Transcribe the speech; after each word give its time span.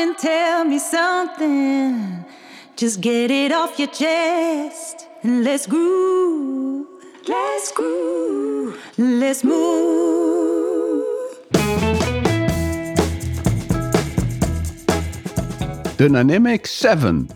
and 0.00 0.18
tell 0.18 0.64
me 0.64 0.78
something. 0.78 2.24
Just 2.74 3.00
get 3.00 3.30
it 3.30 3.52
off 3.52 3.76
your 3.76 3.90
chest 3.90 5.08
and 5.22 5.42
let's 5.42 5.66
groove. 5.66 6.86
Let's 7.26 7.72
groove. 7.72 8.76
Let's 8.96 9.42
move. 9.42 10.38
Dynamic 15.96 16.66
7. 16.66 17.28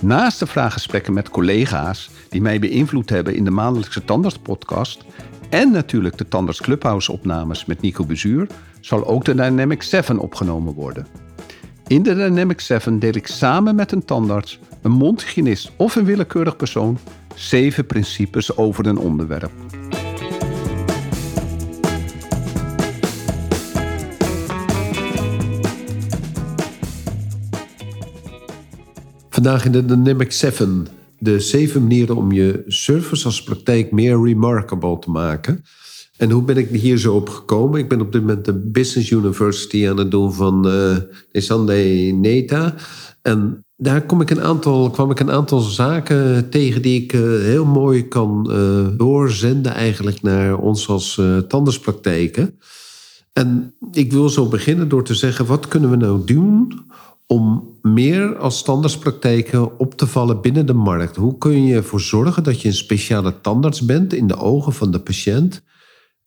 Naast 0.00 0.38
de 0.38 0.46
vraaggesprekken 0.46 1.12
met 1.12 1.30
collega's 1.30 2.10
die 2.28 2.40
mij 2.40 2.58
beïnvloed 2.58 3.10
hebben 3.10 3.34
in 3.34 3.44
de 3.44 3.50
maandelijkse 3.50 4.04
Tandarts-podcast 4.04 5.04
en 5.50 5.70
natuurlijk 5.70 6.18
de 6.18 6.28
Tandarts 6.28 6.60
Clubhouse-opnames 6.60 7.64
met 7.64 7.80
Nico 7.80 8.04
Bezuur, 8.04 8.46
zal 8.80 9.06
ook 9.06 9.24
de 9.24 9.34
Dynamic 9.34 9.82
7 9.82 10.18
opgenomen 10.18 10.74
worden. 10.74 11.27
In 11.88 12.02
de 12.02 12.14
Dynamic 12.14 12.60
7 12.60 12.98
deel 12.98 13.14
ik 13.14 13.26
samen 13.26 13.74
met 13.74 13.92
een 13.92 14.04
tandarts, 14.04 14.58
een 14.82 14.90
mondhygiënist 14.90 15.70
of 15.76 15.96
een 15.96 16.04
willekeurig 16.04 16.56
persoon 16.56 16.98
zeven 17.34 17.86
principes 17.86 18.56
over 18.56 18.86
een 18.86 18.98
onderwerp. 18.98 19.50
Vandaag 29.28 29.64
in 29.64 29.72
de 29.72 29.84
Dynamic 29.84 30.32
7 30.32 30.86
de 31.18 31.40
zeven 31.40 31.82
manieren 31.82 32.16
om 32.16 32.32
je 32.32 32.64
service 32.66 33.24
als 33.24 33.42
praktijk 33.42 33.92
meer 33.92 34.22
remarkable 34.22 34.98
te 34.98 35.10
maken. 35.10 35.64
En 36.18 36.30
hoe 36.30 36.42
ben 36.42 36.56
ik 36.56 36.68
hier 36.68 36.98
zo 36.98 37.14
op 37.14 37.28
gekomen? 37.28 37.80
Ik 37.80 37.88
ben 37.88 38.00
op 38.00 38.12
dit 38.12 38.20
moment 38.20 38.44
de 38.44 38.54
Business 38.54 39.10
University 39.10 39.88
aan 39.88 39.96
het 39.96 40.10
doen 40.10 40.32
van 40.32 40.66
uh, 40.66 42.12
Neta. 42.12 42.74
En 43.22 43.64
daar 43.76 44.06
kom 44.06 44.20
ik 44.20 44.30
een 44.30 44.40
aantal, 44.40 44.90
kwam 44.90 45.10
ik 45.10 45.20
een 45.20 45.30
aantal 45.30 45.60
zaken 45.60 46.50
tegen 46.50 46.82
die 46.82 47.02
ik 47.02 47.12
uh, 47.12 47.20
heel 47.22 47.64
mooi 47.64 48.08
kan 48.08 48.46
uh, 48.50 48.86
doorzenden 48.96 49.72
eigenlijk 49.72 50.22
naar 50.22 50.58
ons 50.58 50.88
als 50.88 51.20
tandartspraktijken. 51.48 52.58
En 53.32 53.74
ik 53.92 54.12
wil 54.12 54.28
zo 54.28 54.46
beginnen 54.46 54.88
door 54.88 55.04
te 55.04 55.14
zeggen, 55.14 55.46
wat 55.46 55.68
kunnen 55.68 55.90
we 55.90 55.96
nou 55.96 56.24
doen 56.24 56.86
om 57.26 57.68
meer 57.82 58.36
als 58.36 58.62
tandartspraktijken 58.62 59.78
op 59.78 59.94
te 59.94 60.06
vallen 60.06 60.40
binnen 60.40 60.66
de 60.66 60.72
markt? 60.72 61.16
Hoe 61.16 61.38
kun 61.38 61.64
je 61.64 61.74
ervoor 61.74 62.00
zorgen 62.00 62.42
dat 62.42 62.60
je 62.60 62.68
een 62.68 62.74
speciale 62.74 63.40
tandarts 63.40 63.84
bent 63.84 64.12
in 64.12 64.26
de 64.26 64.36
ogen 64.36 64.72
van 64.72 64.90
de 64.90 65.00
patiënt 65.00 65.62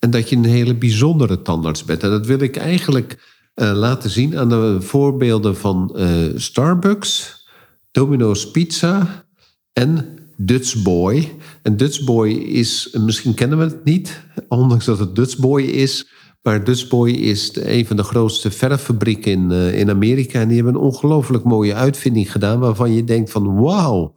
en 0.02 0.10
dat 0.10 0.30
je 0.30 0.36
een 0.36 0.46
hele 0.46 0.76
bijzondere 0.76 1.42
tandarts 1.42 1.84
bent? 1.84 2.04
En 2.04 2.10
dat 2.10 2.26
wil 2.26 2.40
ik 2.40 2.56
eigenlijk 2.58 3.30
uh, 3.56 3.72
laten 3.74 4.10
zien 4.10 4.38
aan 4.38 4.50
de 4.50 4.78
voorbeelden 4.80 5.58
van 5.58 5.96
uh, 5.96 6.08
Starbucks, 6.36 7.46
Domino's 7.92 8.52
Pizza 8.52 9.26
en 9.74 10.20
Dutch 10.38 10.82
Boy. 10.82 11.32
En 11.62 11.78
Dutch 11.78 12.04
Boy 12.04 12.30
is, 12.32 12.98
misschien 13.00 13.34
kennen 13.34 13.58
we 13.58 13.64
het 13.64 13.84
niet, 13.84 14.22
ondanks 14.48 14.86
dat 14.86 15.00
het 15.00 15.16
Dutch 15.16 15.38
Boy 15.38 15.62
is. 15.62 16.10
Maar 16.42 16.64
Dutch 16.64 16.88
Boy 16.88 17.12
is 17.12 17.56
een 17.56 17.86
van 17.86 17.96
de 17.96 18.04
grootste 18.04 18.52
verffabrieken 18.52 19.32
in, 19.32 19.52
uh, 19.52 19.80
in 19.80 19.90
Amerika. 19.90 20.40
En 20.40 20.48
die 20.48 20.58
hebben 20.58 20.76
een 20.76 20.82
ongelooflijk 20.82 21.44
mooie 21.44 21.74
uitvinding 21.74 22.32
gedaan. 22.32 22.60
Waarvan 22.60 22.94
je 22.94 23.04
denkt 23.04 23.32
van 23.32 23.62
wauw, 23.62 24.16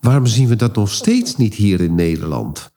waarom 0.00 0.26
zien 0.26 0.48
we 0.48 0.56
dat 0.56 0.74
nog 0.74 0.90
steeds 0.90 1.36
niet 1.36 1.54
hier 1.54 1.80
in 1.80 1.94
Nederland? 1.94 2.72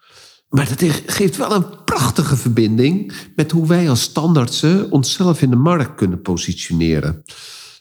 Maar 0.55 0.69
dat 0.77 1.01
geeft 1.05 1.37
wel 1.37 1.51
een 1.51 1.65
prachtige 1.85 2.35
verbinding 2.35 3.13
met 3.35 3.51
hoe 3.51 3.67
wij 3.67 3.89
als 3.89 4.01
standaardsen 4.01 4.91
onszelf 4.91 5.41
in 5.41 5.49
de 5.49 5.55
markt 5.55 5.95
kunnen 5.95 6.21
positioneren. 6.21 7.23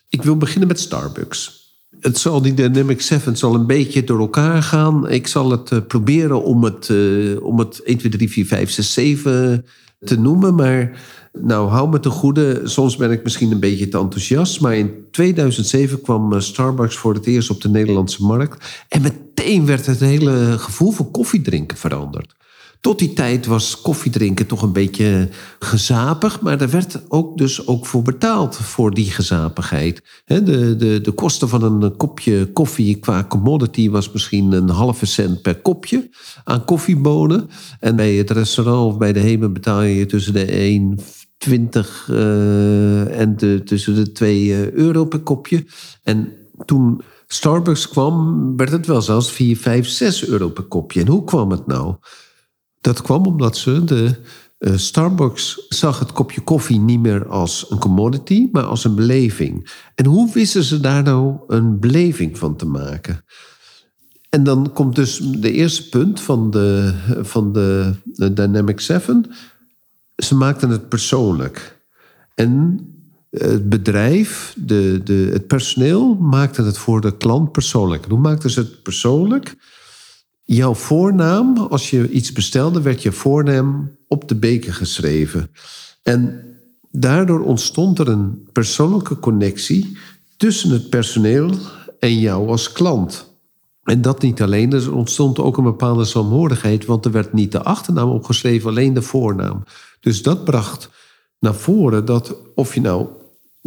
Ik 0.08 0.22
wil 0.22 0.36
beginnen 0.36 0.68
met 0.68 0.80
Starbucks. 0.80 1.62
Het 2.00 2.18
zal, 2.18 2.42
die 2.42 2.54
Dynamic 2.54 3.00
7 3.00 3.36
zal 3.36 3.54
een 3.54 3.66
beetje 3.66 4.04
door 4.04 4.18
elkaar 4.18 4.62
gaan. 4.62 5.10
Ik 5.10 5.26
zal 5.26 5.50
het 5.50 5.70
uh, 5.70 5.78
proberen 5.88 6.42
om 6.42 6.64
het, 6.64 6.88
uh, 6.88 7.42
om 7.42 7.58
het 7.58 7.82
1, 7.82 7.98
2, 7.98 8.12
3, 8.12 8.30
4, 8.30 8.46
5, 8.46 8.70
6, 8.70 8.92
7 8.92 9.64
te 10.00 10.20
noemen. 10.20 10.54
Maar 10.54 11.00
nou, 11.32 11.68
hou 11.68 11.88
me 11.88 12.00
te 12.00 12.10
goede. 12.10 12.60
Soms 12.64 12.96
ben 12.96 13.10
ik 13.10 13.22
misschien 13.22 13.52
een 13.52 13.60
beetje 13.60 13.88
te 13.88 13.98
enthousiast. 13.98 14.60
Maar 14.60 14.76
in 14.76 14.92
2007 15.10 16.00
kwam 16.00 16.40
Starbucks 16.40 16.96
voor 16.96 17.14
het 17.14 17.26
eerst 17.26 17.50
op 17.50 17.60
de 17.60 17.68
Nederlandse 17.68 18.22
markt. 18.22 18.84
En 18.88 19.02
meteen 19.02 19.66
werd 19.66 19.86
het 19.86 20.00
hele 20.00 20.58
gevoel 20.58 20.90
voor 20.90 21.10
koffiedrinken 21.10 21.76
veranderd. 21.76 22.34
Tot 22.84 22.98
die 22.98 23.12
tijd 23.12 23.46
was 23.46 23.80
koffiedrinken 23.80 24.46
toch 24.46 24.62
een 24.62 24.72
beetje 24.72 25.28
gezapig, 25.58 26.40
maar 26.40 26.60
er 26.60 26.70
werd 26.70 27.02
ook 27.08 27.38
dus 27.38 27.66
ook 27.66 27.86
voor 27.86 28.02
betaald 28.02 28.56
voor 28.56 28.94
die 28.94 29.10
gezapigheid. 29.10 30.02
De, 30.24 30.76
de, 30.76 31.00
de 31.00 31.12
kosten 31.12 31.48
van 31.48 31.62
een 31.62 31.96
kopje 31.96 32.52
koffie 32.52 32.96
qua 32.96 33.24
commodity 33.28 33.90
was 33.90 34.12
misschien 34.12 34.52
een 34.52 34.68
halve 34.68 35.06
cent 35.06 35.42
per 35.42 35.60
kopje 35.60 36.10
aan 36.44 36.64
koffiebonen. 36.64 37.48
En 37.80 37.96
bij 37.96 38.14
het 38.14 38.30
restaurant 38.30 38.92
of 38.92 38.98
bij 38.98 39.12
de 39.12 39.20
Hemen 39.20 39.52
betaal 39.52 39.82
je 39.82 40.06
tussen 40.06 40.32
de 40.32 40.46
1,20 41.46 42.08
uh, 42.10 43.20
en 43.20 43.36
de, 43.36 43.62
tussen 43.64 43.94
de 43.94 44.12
2 44.12 44.72
euro 44.74 45.04
per 45.04 45.20
kopje. 45.20 45.64
En 46.02 46.32
toen 46.64 47.02
Starbucks 47.26 47.88
kwam, 47.88 48.56
werd 48.56 48.70
het 48.70 48.86
wel 48.86 49.02
zelfs 49.02 49.30
4, 49.30 49.56
5, 49.56 49.88
6 49.88 50.26
euro 50.26 50.48
per 50.48 50.64
kopje. 50.64 51.00
En 51.00 51.06
hoe 51.06 51.24
kwam 51.24 51.50
het 51.50 51.66
nou? 51.66 51.94
Dat 52.84 53.02
kwam 53.02 53.26
omdat 53.26 53.56
ze 53.56 53.84
de 53.84 54.14
uh, 54.58 54.76
Starbucks 54.76 55.66
zag 55.68 55.98
het 55.98 56.12
kopje 56.12 56.40
koffie 56.40 56.78
niet 56.78 57.00
meer 57.00 57.28
als 57.28 57.70
een 57.70 57.78
commodity, 57.78 58.48
maar 58.52 58.62
als 58.62 58.84
een 58.84 58.94
beleving. 58.94 59.70
En 59.94 60.06
hoe 60.06 60.32
wisten 60.32 60.62
ze 60.62 60.80
daar 60.80 61.02
nou 61.02 61.36
een 61.46 61.80
beleving 61.80 62.38
van 62.38 62.56
te 62.56 62.66
maken? 62.66 63.24
En 64.30 64.44
dan 64.44 64.72
komt 64.72 64.94
dus 64.96 65.16
de 65.16 65.52
eerste 65.52 65.88
punt 65.88 66.20
van 66.20 66.50
de, 66.50 66.94
van 67.22 67.52
de, 67.52 67.94
de 68.04 68.32
Dynamic 68.32 68.80
7. 68.80 69.30
Ze 70.16 70.34
maakten 70.34 70.70
het 70.70 70.88
persoonlijk. 70.88 71.84
En 72.34 72.78
het 73.30 73.68
bedrijf, 73.68 74.56
de, 74.58 75.00
de, 75.04 75.28
het 75.32 75.46
personeel, 75.46 76.14
maakte 76.14 76.62
het 76.62 76.78
voor 76.78 77.00
de 77.00 77.16
klant 77.16 77.52
persoonlijk. 77.52 78.04
hoe 78.04 78.18
maakten 78.18 78.50
ze 78.50 78.60
het 78.60 78.82
persoonlijk? 78.82 79.56
Jouw 80.44 80.74
voornaam, 80.74 81.56
als 81.56 81.90
je 81.90 82.10
iets 82.10 82.32
bestelde, 82.32 82.82
werd 82.82 83.02
je 83.02 83.12
voornaam 83.12 83.96
op 84.08 84.28
de 84.28 84.34
beker 84.34 84.74
geschreven. 84.74 85.50
En 86.02 86.44
daardoor 86.90 87.40
ontstond 87.40 87.98
er 87.98 88.08
een 88.08 88.48
persoonlijke 88.52 89.18
connectie 89.18 89.98
tussen 90.36 90.70
het 90.70 90.88
personeel 90.88 91.50
en 91.98 92.18
jou 92.18 92.48
als 92.48 92.72
klant. 92.72 93.32
En 93.82 94.02
dat 94.02 94.22
niet 94.22 94.42
alleen, 94.42 94.72
er 94.72 94.94
ontstond 94.94 95.38
ook 95.38 95.56
een 95.56 95.64
bepaalde 95.64 96.04
saamhorigheid, 96.04 96.84
want 96.84 97.04
er 97.04 97.10
werd 97.10 97.32
niet 97.32 97.52
de 97.52 97.62
achternaam 97.62 98.10
opgeschreven, 98.10 98.70
alleen 98.70 98.94
de 98.94 99.02
voornaam. 99.02 99.62
Dus 100.00 100.22
dat 100.22 100.44
bracht 100.44 100.90
naar 101.38 101.54
voren 101.54 102.04
dat 102.04 102.36
of 102.54 102.74
je 102.74 102.80
nou 102.80 103.08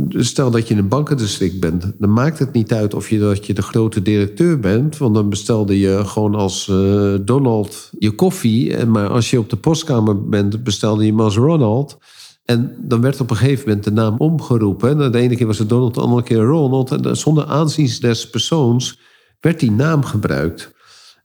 Stel 0.10 0.52
dat 0.52 0.68
je 0.68 0.74
in 0.74 0.80
een 0.80 0.88
bankendistrict 0.88 1.60
bent, 1.60 1.92
dan 2.00 2.14
maakt 2.14 2.40
het 2.40 2.54
niet 2.54 2.74
uit 2.74 2.94
of 2.94 3.10
je, 3.10 3.20
dat 3.20 3.46
je 3.46 3.54
de 3.54 3.62
grote 3.62 4.02
directeur 4.02 4.60
bent. 4.60 4.98
Want 4.98 5.16
dan 5.16 5.30
bestelde 5.30 5.80
je 5.80 6.06
gewoon 6.06 6.36
als 6.36 6.68
uh, 6.68 7.16
Donald 7.22 7.90
je 8.00 8.12
koffie. 8.12 8.86
Maar 8.86 9.10
als 9.10 9.30
je 9.30 9.40
op 9.40 9.50
de 9.50 9.56
postkamer 9.56 10.30
bent, 10.30 10.64
bestelde 10.64 11.04
je 11.04 11.12
hem 11.12 11.22
als 11.22 11.36
Ronald. 11.36 11.98
En 12.46 12.76
dan 12.80 13.02
werd 13.02 13.20
op 13.20 13.30
een 13.30 13.36
gegeven 13.36 13.68
moment 13.68 13.84
de 13.84 13.92
naam 13.92 14.16
omgeroepen. 14.18 15.12
de 15.12 15.20
ene 15.20 15.36
keer 15.36 15.48
was 15.48 15.60
het 15.60 15.70
Donald, 15.70 15.94
de 15.94 16.02
andere 16.02 16.24
keer 16.24 16.44
Ronald. 16.44 16.92
En 16.92 17.18
zonder 17.18 17.46
aanzien 17.46 17.92
des 18.00 18.30
persoons 18.30 19.00
werd 19.40 19.60
die 19.60 19.72
naam 19.72 20.04
gebruikt. 20.04 20.74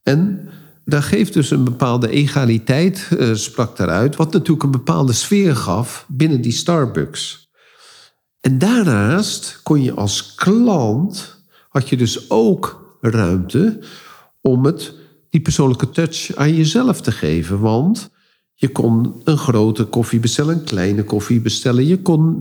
En 0.03 0.49
daar 0.85 1.03
geeft 1.03 1.33
dus 1.33 1.51
een 1.51 1.65
bepaalde 1.65 2.09
egaliteit, 2.09 3.09
uh, 3.19 3.35
sprak 3.35 3.77
daaruit. 3.77 4.17
Wat 4.17 4.33
natuurlijk 4.33 4.63
een 4.63 4.71
bepaalde 4.71 5.13
sfeer 5.13 5.57
gaf 5.57 6.07
binnen 6.09 6.41
die 6.41 6.53
Starbucks. 6.53 7.42
En 8.43 8.59
daarnaast 8.59 9.61
kon 9.63 9.83
je 9.83 9.93
als 9.93 10.35
klant, 10.35 11.43
had 11.69 11.89
je 11.89 11.97
dus 11.97 12.31
ook 12.31 12.97
ruimte 13.01 13.79
om 14.41 14.65
het, 14.65 14.95
die 15.31 15.41
persoonlijke 15.41 15.91
touch 15.91 16.35
aan 16.35 16.55
jezelf 16.55 17.01
te 17.01 17.13
geven. 17.13 17.61
Want 17.61 18.11
je 18.55 18.69
kon 18.69 19.21
een 19.25 19.37
grote 19.37 19.85
koffie 19.85 20.21
bestellen, 20.21 20.55
een 20.55 20.65
kleine 20.65 21.05
koffie 21.05 21.41
bestellen. 21.41 21.87
Je 21.87 22.03
kon 22.03 22.41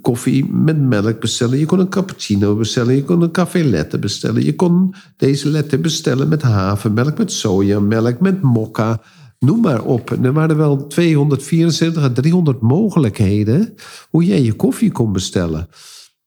koffie 0.00 0.52
met 0.52 0.80
melk 0.80 1.20
bestellen. 1.20 1.58
Je 1.58 1.66
kon 1.66 1.78
een 1.78 1.88
cappuccino 1.88 2.56
bestellen. 2.56 2.94
Je 2.94 3.04
kon 3.04 3.22
een 3.22 3.30
café 3.30 3.64
latte 3.64 3.98
bestellen. 3.98 4.44
Je 4.44 4.54
kon 4.54 4.94
deze 5.16 5.50
latte 5.50 5.78
bestellen 5.78 6.28
met 6.28 6.42
havermelk, 6.42 7.18
met 7.18 7.32
sojamelk, 7.32 8.20
met 8.20 8.42
mokka. 8.42 9.00
Noem 9.38 9.60
maar 9.60 9.84
op. 9.84 10.10
er 10.10 10.32
waren 10.32 10.56
wel 10.56 10.86
274 10.86 12.02
à 12.02 12.12
300 12.12 12.60
mogelijkheden 12.60 13.74
hoe 14.10 14.24
jij 14.24 14.42
je 14.42 14.52
koffie 14.52 14.92
kon 14.92 15.12
bestellen. 15.12 15.68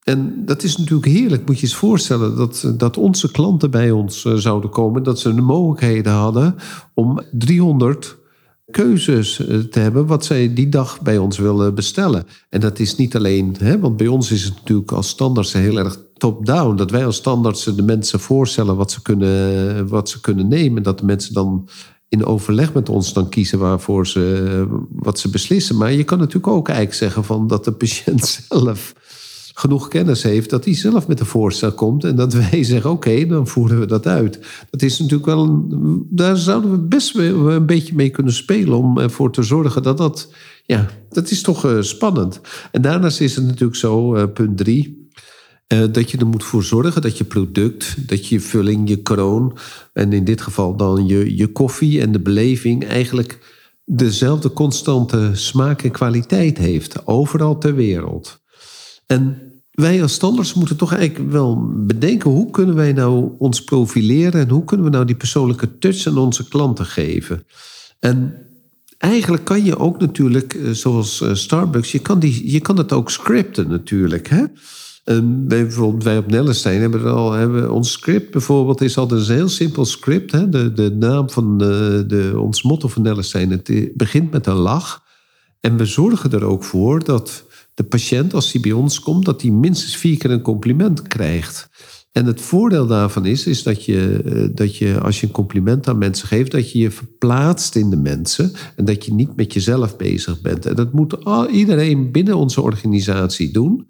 En 0.00 0.42
dat 0.44 0.62
is 0.62 0.76
natuurlijk 0.76 1.06
heerlijk. 1.06 1.46
Moet 1.46 1.56
je 1.56 1.62
eens 1.62 1.74
voorstellen 1.74 2.36
dat, 2.36 2.72
dat 2.76 2.96
onze 2.96 3.30
klanten 3.30 3.70
bij 3.70 3.90
ons 3.90 4.24
eh, 4.24 4.34
zouden 4.34 4.70
komen. 4.70 5.02
Dat 5.02 5.20
ze 5.20 5.34
de 5.34 5.40
mogelijkheden 5.40 6.12
hadden 6.12 6.54
om 6.94 7.20
300 7.32 8.18
keuzes 8.70 9.46
eh, 9.46 9.58
te 9.58 9.78
hebben 9.78 10.06
wat 10.06 10.24
zij 10.24 10.54
die 10.54 10.68
dag 10.68 11.00
bij 11.00 11.18
ons 11.18 11.38
willen 11.38 11.74
bestellen. 11.74 12.24
En 12.48 12.60
dat 12.60 12.78
is 12.78 12.96
niet 12.96 13.16
alleen, 13.16 13.56
hè, 13.58 13.78
want 13.78 13.96
bij 13.96 14.06
ons 14.06 14.30
is 14.30 14.44
het 14.44 14.54
natuurlijk 14.54 14.92
als 14.92 15.08
standaard 15.08 15.52
heel 15.52 15.78
erg 15.78 15.98
top-down. 16.16 16.76
Dat 16.76 16.90
wij 16.90 17.06
als 17.06 17.16
standaard 17.16 17.76
de 17.76 17.82
mensen 17.82 18.20
voorstellen 18.20 18.76
wat 18.76 18.90
ze, 18.90 19.02
kunnen, 19.02 19.88
wat 19.88 20.08
ze 20.08 20.20
kunnen 20.20 20.48
nemen. 20.48 20.82
Dat 20.82 20.98
de 20.98 21.04
mensen 21.04 21.34
dan 21.34 21.68
in 22.10 22.24
overleg 22.24 22.72
met 22.72 22.88
ons 22.88 23.12
dan 23.12 23.28
kiezen 23.28 23.58
waarvoor 23.58 24.06
ze 24.06 24.66
wat 24.90 25.18
ze 25.18 25.30
beslissen. 25.30 25.76
Maar 25.76 25.92
je 25.92 26.04
kan 26.04 26.18
natuurlijk 26.18 26.52
ook 26.52 26.68
eigenlijk 26.68 26.98
zeggen 26.98 27.24
van 27.24 27.46
dat 27.46 27.64
de 27.64 27.72
patiënt 27.72 28.44
zelf 28.48 28.94
genoeg 29.54 29.88
kennis 29.88 30.22
heeft 30.22 30.50
dat 30.50 30.64
hij 30.64 30.74
zelf 30.74 31.06
met 31.06 31.20
een 31.20 31.26
voorstel 31.26 31.72
komt 31.72 32.04
en 32.04 32.16
dat 32.16 32.32
wij 32.32 32.62
zeggen: 32.64 32.90
oké, 32.90 33.26
dan 33.26 33.46
voeren 33.46 33.80
we 33.80 33.86
dat 33.86 34.06
uit. 34.06 34.38
Dat 34.70 34.82
is 34.82 34.98
natuurlijk 34.98 35.26
wel 35.26 35.42
een, 35.42 36.06
daar 36.10 36.36
zouden 36.36 36.70
we 36.70 36.78
best 36.78 37.12
wel 37.12 37.50
een 37.50 37.66
beetje 37.66 37.94
mee 37.94 38.10
kunnen 38.10 38.32
spelen 38.32 38.78
om 38.78 38.98
ervoor 38.98 39.32
te 39.32 39.42
zorgen 39.42 39.82
dat 39.82 39.98
dat, 39.98 40.32
ja, 40.66 40.86
dat 41.08 41.30
is 41.30 41.42
toch 41.42 41.64
uh, 41.64 41.80
spannend. 41.80 42.40
En 42.72 42.82
daarnaast 42.82 43.20
is 43.20 43.36
het 43.36 43.44
natuurlijk 43.44 43.78
zo, 43.78 44.16
uh, 44.16 44.24
punt 44.34 44.56
drie. 44.56 44.99
Uh, 45.72 45.84
dat 45.92 46.10
je 46.10 46.18
er 46.18 46.26
moet 46.26 46.44
voor 46.44 46.62
zorgen 46.62 47.02
dat 47.02 47.18
je 47.18 47.24
product, 47.24 48.08
dat 48.08 48.26
je 48.26 48.40
vulling, 48.40 48.88
je 48.88 49.02
kroon 49.02 49.58
en 49.92 50.12
in 50.12 50.24
dit 50.24 50.40
geval 50.40 50.76
dan 50.76 51.06
je, 51.06 51.36
je 51.36 51.46
koffie 51.46 52.00
en 52.00 52.12
de 52.12 52.20
beleving 52.20 52.86
eigenlijk 52.86 53.38
dezelfde 53.84 54.52
constante 54.52 55.30
smaak 55.32 55.82
en 55.82 55.90
kwaliteit 55.90 56.58
heeft, 56.58 57.06
overal 57.06 57.58
ter 57.58 57.74
wereld. 57.74 58.40
En 59.06 59.50
wij 59.70 60.02
als 60.02 60.12
standaards 60.12 60.54
moeten 60.54 60.76
toch 60.76 60.94
eigenlijk 60.94 61.30
wel 61.30 61.72
bedenken 61.86 62.30
hoe 62.30 62.50
kunnen 62.50 62.74
wij 62.74 62.92
nou 62.92 63.30
ons 63.38 63.64
profileren 63.64 64.40
en 64.40 64.48
hoe 64.48 64.64
kunnen 64.64 64.86
we 64.86 64.92
nou 64.92 65.04
die 65.04 65.16
persoonlijke 65.16 65.78
touch 65.78 66.06
aan 66.06 66.18
onze 66.18 66.48
klanten 66.48 66.86
geven. 66.86 67.44
En 67.98 68.34
eigenlijk 68.98 69.44
kan 69.44 69.64
je 69.64 69.78
ook 69.78 70.00
natuurlijk, 70.00 70.54
eh, 70.54 70.70
zoals 70.70 71.20
eh, 71.20 71.34
Starbucks, 71.34 71.92
je 71.92 71.98
kan, 71.98 72.18
die, 72.18 72.50
je 72.50 72.60
kan 72.60 72.76
het 72.76 72.92
ook 72.92 73.10
scripten 73.10 73.68
natuurlijk. 73.68 74.28
Hè? 74.28 74.44
En 75.10 75.46
bijvoorbeeld 75.48 76.04
wij 76.04 76.18
op 76.18 76.26
Nellestein 76.26 76.80
hebben, 76.80 77.00
er 77.00 77.10
al, 77.10 77.32
hebben 77.32 77.72
ons 77.72 77.92
script 77.92 78.30
bijvoorbeeld 78.30 78.80
is 78.80 78.98
altijd 78.98 79.28
een 79.28 79.34
heel 79.34 79.48
simpel 79.48 79.84
script. 79.84 80.32
Hè? 80.32 80.48
De, 80.48 80.72
de 80.72 80.90
naam 80.90 81.30
van 81.30 81.58
de, 81.58 82.04
de, 82.06 82.32
ons 82.38 82.62
motto 82.62 82.88
van 82.88 83.02
Nellestein, 83.02 83.50
het 83.50 83.90
begint 83.94 84.30
met 84.30 84.46
een 84.46 84.54
lach. 84.54 85.02
En 85.60 85.76
we 85.76 85.84
zorgen 85.84 86.32
er 86.32 86.44
ook 86.44 86.64
voor 86.64 87.04
dat 87.04 87.44
de 87.74 87.84
patiënt, 87.84 88.34
als 88.34 88.52
hij 88.52 88.60
bij 88.60 88.72
ons 88.72 89.00
komt, 89.00 89.24
dat 89.24 89.42
hij 89.42 89.50
minstens 89.50 89.96
vier 89.96 90.18
keer 90.18 90.30
een 90.30 90.42
compliment 90.42 91.02
krijgt. 91.02 91.68
En 92.12 92.26
het 92.26 92.40
voordeel 92.40 92.86
daarvan 92.86 93.26
is, 93.26 93.46
is 93.46 93.62
dat 93.62 93.84
je, 93.84 94.22
eh, 94.24 94.48
dat 94.54 94.76
je 94.76 95.00
als 95.00 95.20
je 95.20 95.26
een 95.26 95.32
compliment 95.32 95.88
aan 95.88 95.98
mensen 95.98 96.28
geeft, 96.28 96.50
dat 96.50 96.72
je 96.72 96.78
je 96.78 96.90
verplaatst 96.90 97.74
in 97.76 97.90
de 97.90 97.96
mensen 97.96 98.52
en 98.76 98.84
dat 98.84 99.04
je 99.04 99.14
niet 99.14 99.36
met 99.36 99.52
jezelf 99.52 99.96
bezig 99.96 100.40
bent. 100.40 100.66
En 100.66 100.74
dat 100.74 100.92
moet 100.92 101.16
iedereen 101.52 102.12
binnen 102.12 102.36
onze 102.36 102.60
organisatie 102.60 103.52
doen. 103.52 103.86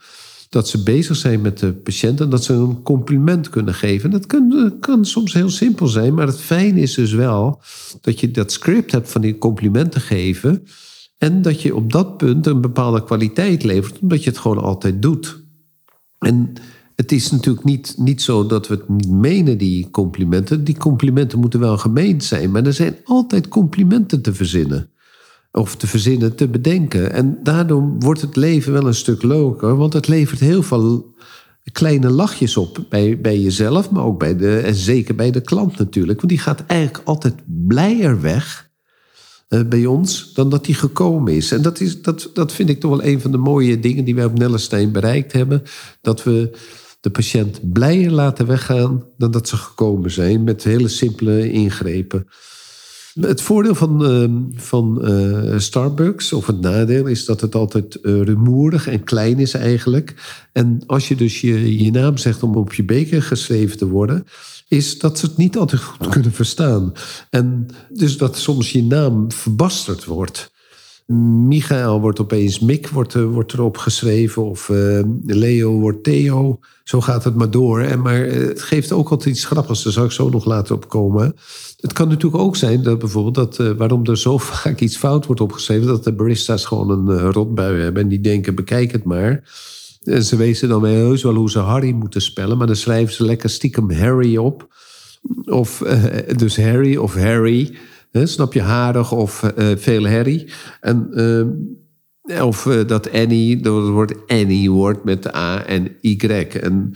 Dat 0.50 0.68
ze 0.68 0.82
bezig 0.82 1.16
zijn 1.16 1.40
met 1.40 1.58
de 1.58 1.72
patiënt 1.72 2.20
en 2.20 2.30
dat 2.30 2.44
ze 2.44 2.52
een 2.52 2.82
compliment 2.82 3.48
kunnen 3.48 3.74
geven. 3.74 4.10
Dat 4.10 4.26
kan, 4.26 4.76
kan 4.80 5.04
soms 5.04 5.32
heel 5.32 5.50
simpel 5.50 5.86
zijn, 5.86 6.14
maar 6.14 6.26
het 6.26 6.40
fijne 6.40 6.80
is 6.80 6.94
dus 6.94 7.12
wel 7.12 7.62
dat 8.00 8.20
je 8.20 8.30
dat 8.30 8.52
script 8.52 8.92
hebt 8.92 9.10
van 9.10 9.20
die 9.20 9.38
complimenten 9.38 10.00
geven. 10.00 10.66
En 11.18 11.42
dat 11.42 11.62
je 11.62 11.74
op 11.74 11.92
dat 11.92 12.16
punt 12.16 12.46
een 12.46 12.60
bepaalde 12.60 13.04
kwaliteit 13.04 13.62
levert, 13.62 13.98
omdat 13.98 14.24
je 14.24 14.30
het 14.30 14.38
gewoon 14.38 14.62
altijd 14.62 15.02
doet. 15.02 15.44
En 16.18 16.52
het 17.00 17.12
is 17.12 17.30
natuurlijk 17.30 17.64
niet, 17.64 17.94
niet 17.96 18.22
zo 18.22 18.46
dat 18.46 18.68
we 18.68 18.74
het 18.74 18.88
niet 18.88 19.10
menen, 19.10 19.58
die 19.58 19.90
complimenten. 19.90 20.64
Die 20.64 20.76
complimenten 20.76 21.38
moeten 21.38 21.60
wel 21.60 21.78
gemeend 21.78 22.24
zijn, 22.24 22.50
maar 22.50 22.66
er 22.66 22.72
zijn 22.72 22.96
altijd 23.04 23.48
complimenten 23.48 24.22
te 24.22 24.34
verzinnen. 24.34 24.90
Of 25.52 25.76
te 25.76 25.86
verzinnen, 25.86 26.36
te 26.36 26.48
bedenken. 26.48 27.12
En 27.12 27.38
daardoor 27.42 27.94
wordt 27.98 28.20
het 28.20 28.36
leven 28.36 28.72
wel 28.72 28.86
een 28.86 28.94
stuk 28.94 29.22
leuker, 29.22 29.76
want 29.76 29.92
het 29.92 30.08
levert 30.08 30.40
heel 30.40 30.62
veel 30.62 31.14
kleine 31.72 32.10
lachjes 32.10 32.56
op 32.56 32.84
bij, 32.88 33.20
bij 33.20 33.40
jezelf, 33.40 33.90
maar 33.90 34.04
ook 34.04 34.18
bij 34.18 34.36
de, 34.36 34.58
en 34.58 34.74
zeker 34.74 35.14
bij 35.14 35.30
de 35.30 35.40
klant 35.40 35.78
natuurlijk. 35.78 36.18
Want 36.18 36.32
die 36.32 36.40
gaat 36.40 36.64
eigenlijk 36.66 37.06
altijd 37.06 37.34
blijer 37.46 38.20
weg 38.20 38.70
uh, 39.48 39.60
bij 39.62 39.86
ons 39.86 40.32
dan 40.32 40.50
dat 40.50 40.66
hij 40.66 40.74
gekomen 40.74 41.34
is. 41.34 41.52
En 41.52 41.62
dat, 41.62 41.80
is, 41.80 42.02
dat, 42.02 42.30
dat 42.34 42.52
vind 42.52 42.68
ik 42.68 42.80
toch 42.80 42.90
wel 42.90 43.04
een 43.04 43.20
van 43.20 43.30
de 43.30 43.38
mooie 43.38 43.80
dingen 43.80 44.04
die 44.04 44.14
wij 44.14 44.24
op 44.24 44.38
Nellestein 44.38 44.92
bereikt 44.92 45.32
hebben. 45.32 45.62
Dat 46.00 46.22
we 46.22 46.50
de 47.00 47.10
patiënt 47.10 47.72
blijer 47.72 48.10
laten 48.10 48.46
weggaan 48.46 49.04
dan 49.16 49.30
dat 49.30 49.48
ze 49.48 49.56
gekomen 49.56 50.10
zijn 50.10 50.44
met 50.44 50.64
hele 50.64 50.88
simpele 50.88 51.50
ingrepen. 51.50 52.26
Het 53.14 53.42
voordeel 53.42 53.74
van, 53.74 54.12
uh, 54.12 54.60
van 54.62 55.10
uh, 55.10 55.58
Starbucks, 55.58 56.32
of 56.32 56.46
het 56.46 56.60
nadeel, 56.60 57.06
is 57.06 57.24
dat 57.24 57.40
het 57.40 57.54
altijd 57.54 57.98
uh, 58.02 58.22
rumoerig 58.22 58.86
en 58.86 59.04
klein 59.04 59.38
is 59.38 59.54
eigenlijk. 59.54 60.14
En 60.52 60.82
als 60.86 61.08
je 61.08 61.16
dus 61.16 61.40
je, 61.40 61.84
je 61.84 61.90
naam 61.90 62.16
zegt 62.16 62.42
om 62.42 62.56
op 62.56 62.72
je 62.72 62.84
beker 62.84 63.22
geschreven 63.22 63.78
te 63.78 63.88
worden, 63.88 64.26
is 64.68 64.98
dat 64.98 65.18
ze 65.18 65.26
het 65.26 65.36
niet 65.36 65.56
altijd 65.56 65.82
goed 65.82 66.08
kunnen 66.08 66.32
verstaan. 66.32 66.92
En 67.30 67.66
dus 67.88 68.16
dat 68.16 68.38
soms 68.38 68.72
je 68.72 68.82
naam 68.82 69.32
verbasterd 69.32 70.04
wordt. 70.04 70.50
Michael 71.16 72.00
wordt 72.00 72.20
opeens 72.20 72.58
Mick 72.58 72.88
wordt, 72.88 73.14
uh, 73.14 73.24
wordt 73.24 73.52
erop 73.52 73.76
geschreven. 73.76 74.44
Of 74.44 74.68
uh, 74.68 75.00
Leo 75.26 75.78
wordt 75.78 76.04
Theo. 76.04 76.58
Zo 76.84 77.00
gaat 77.00 77.24
het 77.24 77.34
maar 77.34 77.50
door. 77.50 77.80
En 77.80 78.00
maar 78.00 78.26
uh, 78.26 78.46
het 78.46 78.62
geeft 78.62 78.92
ook 78.92 79.10
altijd 79.10 79.34
iets 79.34 79.44
grappigs. 79.44 79.82
Daar 79.82 79.92
zal 79.92 80.04
ik 80.04 80.10
zo 80.10 80.28
nog 80.28 80.44
later 80.44 80.74
op 80.74 80.88
komen. 80.88 81.36
Het 81.80 81.92
kan 81.92 82.08
natuurlijk 82.08 82.42
ook 82.42 82.56
zijn 82.56 82.82
dat 82.82 82.98
bijvoorbeeld 82.98 83.34
dat 83.34 83.76
waarom 83.76 84.06
er 84.06 84.18
zo 84.18 84.38
vaak 84.52 84.80
iets 84.80 84.96
fout 84.96 85.26
wordt 85.26 85.40
opgeschreven. 85.40 85.86
Dat 85.86 86.04
de 86.04 86.12
barista's 86.12 86.64
gewoon 86.64 86.90
een 86.90 87.32
rotbui 87.32 87.80
hebben. 87.80 88.02
En 88.02 88.08
die 88.08 88.20
denken: 88.20 88.54
bekijk 88.54 88.92
het 88.92 89.04
maar. 89.04 89.42
En 90.02 90.24
ze 90.24 90.36
weten 90.36 90.68
dan 90.68 90.80
wel 90.80 91.16
wel 91.22 91.34
hoe 91.34 91.50
ze 91.50 91.58
Harry 91.58 91.92
moeten 91.92 92.22
spellen. 92.22 92.58
Maar 92.58 92.66
dan 92.66 92.76
schrijven 92.76 93.14
ze 93.14 93.24
lekker 93.24 93.50
stiekem 93.50 93.90
Harry 93.90 94.36
op. 94.36 94.68
Of 95.44 95.78
dus 96.36 96.56
Harry 96.56 96.96
of 96.96 97.14
Harry 97.14 97.76
snap 98.12 98.52
je, 98.52 98.62
harig 98.62 99.12
of 99.12 99.42
uh, 99.42 99.76
veel 99.76 100.04
herrie. 100.04 100.52
En, 100.80 101.08
uh, 102.26 102.44
of 102.44 102.62
dat 102.86 103.12
Annie, 103.12 103.60
dat 103.60 103.88
woord 103.88 104.14
Annie 104.26 104.70
wordt 104.70 105.04
met 105.04 105.34
A 105.34 105.64
en 105.64 105.96
Y. 106.00 106.16
En 106.60 106.94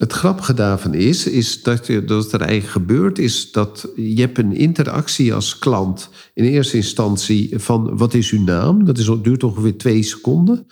het 0.00 0.12
grappige 0.12 0.54
daarvan 0.54 0.94
is, 0.94 1.26
is 1.26 1.62
dat, 1.62 1.86
je, 1.86 2.04
dat 2.04 2.32
er 2.32 2.40
eigenlijk 2.40 2.72
gebeurt, 2.72 3.18
is 3.18 3.52
dat 3.52 3.88
je 3.96 4.20
hebt 4.20 4.38
een 4.38 4.56
interactie 4.56 5.34
als 5.34 5.58
klant 5.58 6.10
in 6.34 6.44
eerste 6.44 6.76
instantie 6.76 7.58
van 7.58 7.96
wat 7.96 8.14
is 8.14 8.30
uw 8.30 8.42
naam? 8.42 8.84
Dat 8.84 8.98
is, 8.98 9.10
duurt 9.22 9.44
ongeveer 9.44 9.78
twee 9.78 10.02
seconden. 10.02 10.66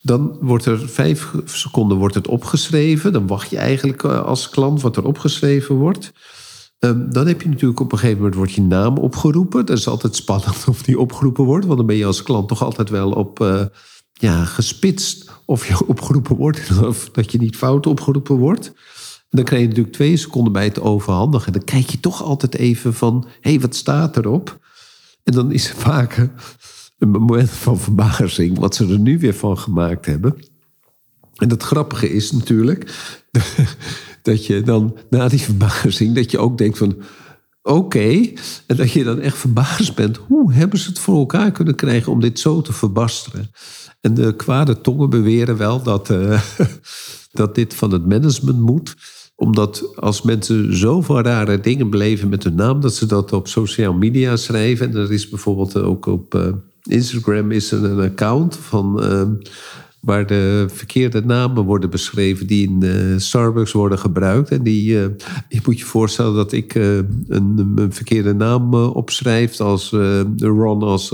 Dan 0.00 0.36
wordt 0.40 0.64
er 0.64 0.88
vijf 0.88 1.32
seconden 1.44 1.96
wordt 1.96 2.14
het 2.14 2.28
opgeschreven. 2.28 3.12
Dan 3.12 3.26
wacht 3.26 3.50
je 3.50 3.56
eigenlijk 3.56 4.04
als 4.04 4.48
klant 4.48 4.82
wat 4.82 4.96
er 4.96 5.04
opgeschreven 5.04 5.74
wordt. 5.74 6.12
Ehm, 6.82 7.10
dan 7.10 7.26
heb 7.26 7.42
je 7.42 7.48
natuurlijk 7.48 7.80
op 7.80 7.92
een 7.92 7.98
gegeven 7.98 8.18
moment 8.18 8.34
wordt 8.34 8.52
je 8.52 8.62
naam 8.62 8.98
opgeroepen. 8.98 9.66
Dat 9.66 9.78
is 9.78 9.88
altijd 9.88 10.16
spannend 10.16 10.64
of 10.68 10.82
die 10.82 10.98
opgeroepen 10.98 11.44
wordt. 11.44 11.64
Want 11.66 11.78
dan 11.78 11.86
ben 11.86 11.96
je 11.96 12.04
als 12.04 12.22
klant 12.22 12.48
toch 12.48 12.62
altijd 12.62 12.90
wel 12.90 13.10
op 13.10 13.40
uh, 13.40 13.64
ja, 14.12 14.44
gespitst 14.44 15.30
of 15.44 15.68
je 15.68 15.86
opgeroepen 15.92 16.36
wordt. 16.36 16.70
Of 16.86 17.10
dat 17.10 17.32
je 17.32 17.38
niet 17.38 17.56
fout 17.56 17.86
opgeroepen 17.86 18.36
wordt. 18.36 18.72
dan 19.30 19.44
krijg 19.44 19.62
je 19.62 19.68
natuurlijk 19.68 19.94
twee 19.94 20.16
seconden 20.16 20.52
bij 20.52 20.64
het 20.64 20.80
overhandigen. 20.80 21.52
Dan 21.52 21.64
kijk 21.64 21.90
je 21.90 22.00
toch 22.00 22.22
altijd 22.22 22.54
even 22.54 22.94
van, 22.94 23.26
hé, 23.40 23.50
hey, 23.50 23.60
wat 23.60 23.74
staat 23.74 24.16
erop? 24.16 24.58
En 25.24 25.32
dan 25.32 25.52
is 25.52 25.68
er 25.70 25.76
vaak 25.76 26.30
een 26.98 27.10
moment 27.10 27.50
van 27.50 27.78
verbazing 27.78 28.58
wat 28.58 28.74
ze 28.74 28.88
er 28.88 28.98
nu 28.98 29.18
weer 29.18 29.34
van 29.34 29.58
gemaakt 29.58 30.06
hebben. 30.06 30.36
En 31.42 31.50
het 31.50 31.62
grappige 31.62 32.12
is 32.12 32.32
natuurlijk 32.32 32.94
dat 34.22 34.46
je 34.46 34.62
dan 34.62 34.96
na 35.10 35.28
die 35.28 35.40
verbazing, 35.40 36.14
dat 36.14 36.30
je 36.30 36.38
ook 36.38 36.58
denkt 36.58 36.78
van 36.78 36.96
oké. 37.62 38.32
En 38.66 38.76
dat 38.76 38.92
je 38.92 39.04
dan 39.04 39.20
echt 39.20 39.36
verbaasd 39.36 39.94
bent. 39.94 40.16
Hoe 40.16 40.52
hebben 40.52 40.78
ze 40.78 40.88
het 40.88 40.98
voor 40.98 41.18
elkaar 41.18 41.50
kunnen 41.50 41.74
krijgen 41.74 42.12
om 42.12 42.20
dit 42.20 42.38
zo 42.38 42.60
te 42.60 42.72
verbasteren? 42.72 43.50
En 44.00 44.14
de 44.14 44.36
kwade 44.36 44.80
tongen 44.80 45.10
beweren 45.10 45.56
wel 45.56 45.82
dat, 45.82 46.10
uh, 46.10 46.42
dat 47.40 47.54
dit 47.54 47.74
van 47.74 47.92
het 47.92 48.06
management 48.06 48.60
moet 48.60 48.94
omdat 49.34 49.96
als 49.96 50.22
mensen 50.22 50.76
zoveel 50.76 51.20
rare 51.20 51.60
dingen 51.60 51.90
beleven 51.90 52.28
met 52.28 52.44
hun 52.44 52.54
naam, 52.54 52.80
dat 52.80 52.94
ze 52.94 53.06
dat 53.06 53.32
op 53.32 53.48
social 53.48 53.92
media 53.92 54.36
schrijven. 54.36 54.90
En 54.90 54.96
er 54.96 55.12
is 55.12 55.28
bijvoorbeeld 55.28 55.76
ook 55.76 56.06
op 56.06 56.34
uh, 56.34 56.48
Instagram 56.82 57.50
is 57.50 57.70
een 57.70 58.00
account 58.00 58.56
van 58.56 59.04
uh, 59.04 59.22
waar 60.02 60.26
de 60.26 60.66
verkeerde 60.68 61.24
namen 61.24 61.64
worden 61.64 61.90
beschreven 61.90 62.46
die 62.46 62.68
in 62.68 62.84
uh, 62.84 63.18
Starbucks 63.18 63.72
worden 63.72 63.98
gebruikt. 63.98 64.50
En 64.50 64.62
die, 64.62 64.84
je 64.84 65.60
moet 65.64 65.78
je 65.78 65.84
voorstellen 65.84 66.34
dat 66.34 66.52
ik 66.52 66.74
uh, 66.74 66.96
een, 67.28 67.86
verkeerde 67.88 68.34
naam 68.34 68.74
opschrijf 68.74 69.60
als 69.60 69.90
Ron 70.36 70.82
als, 70.82 71.12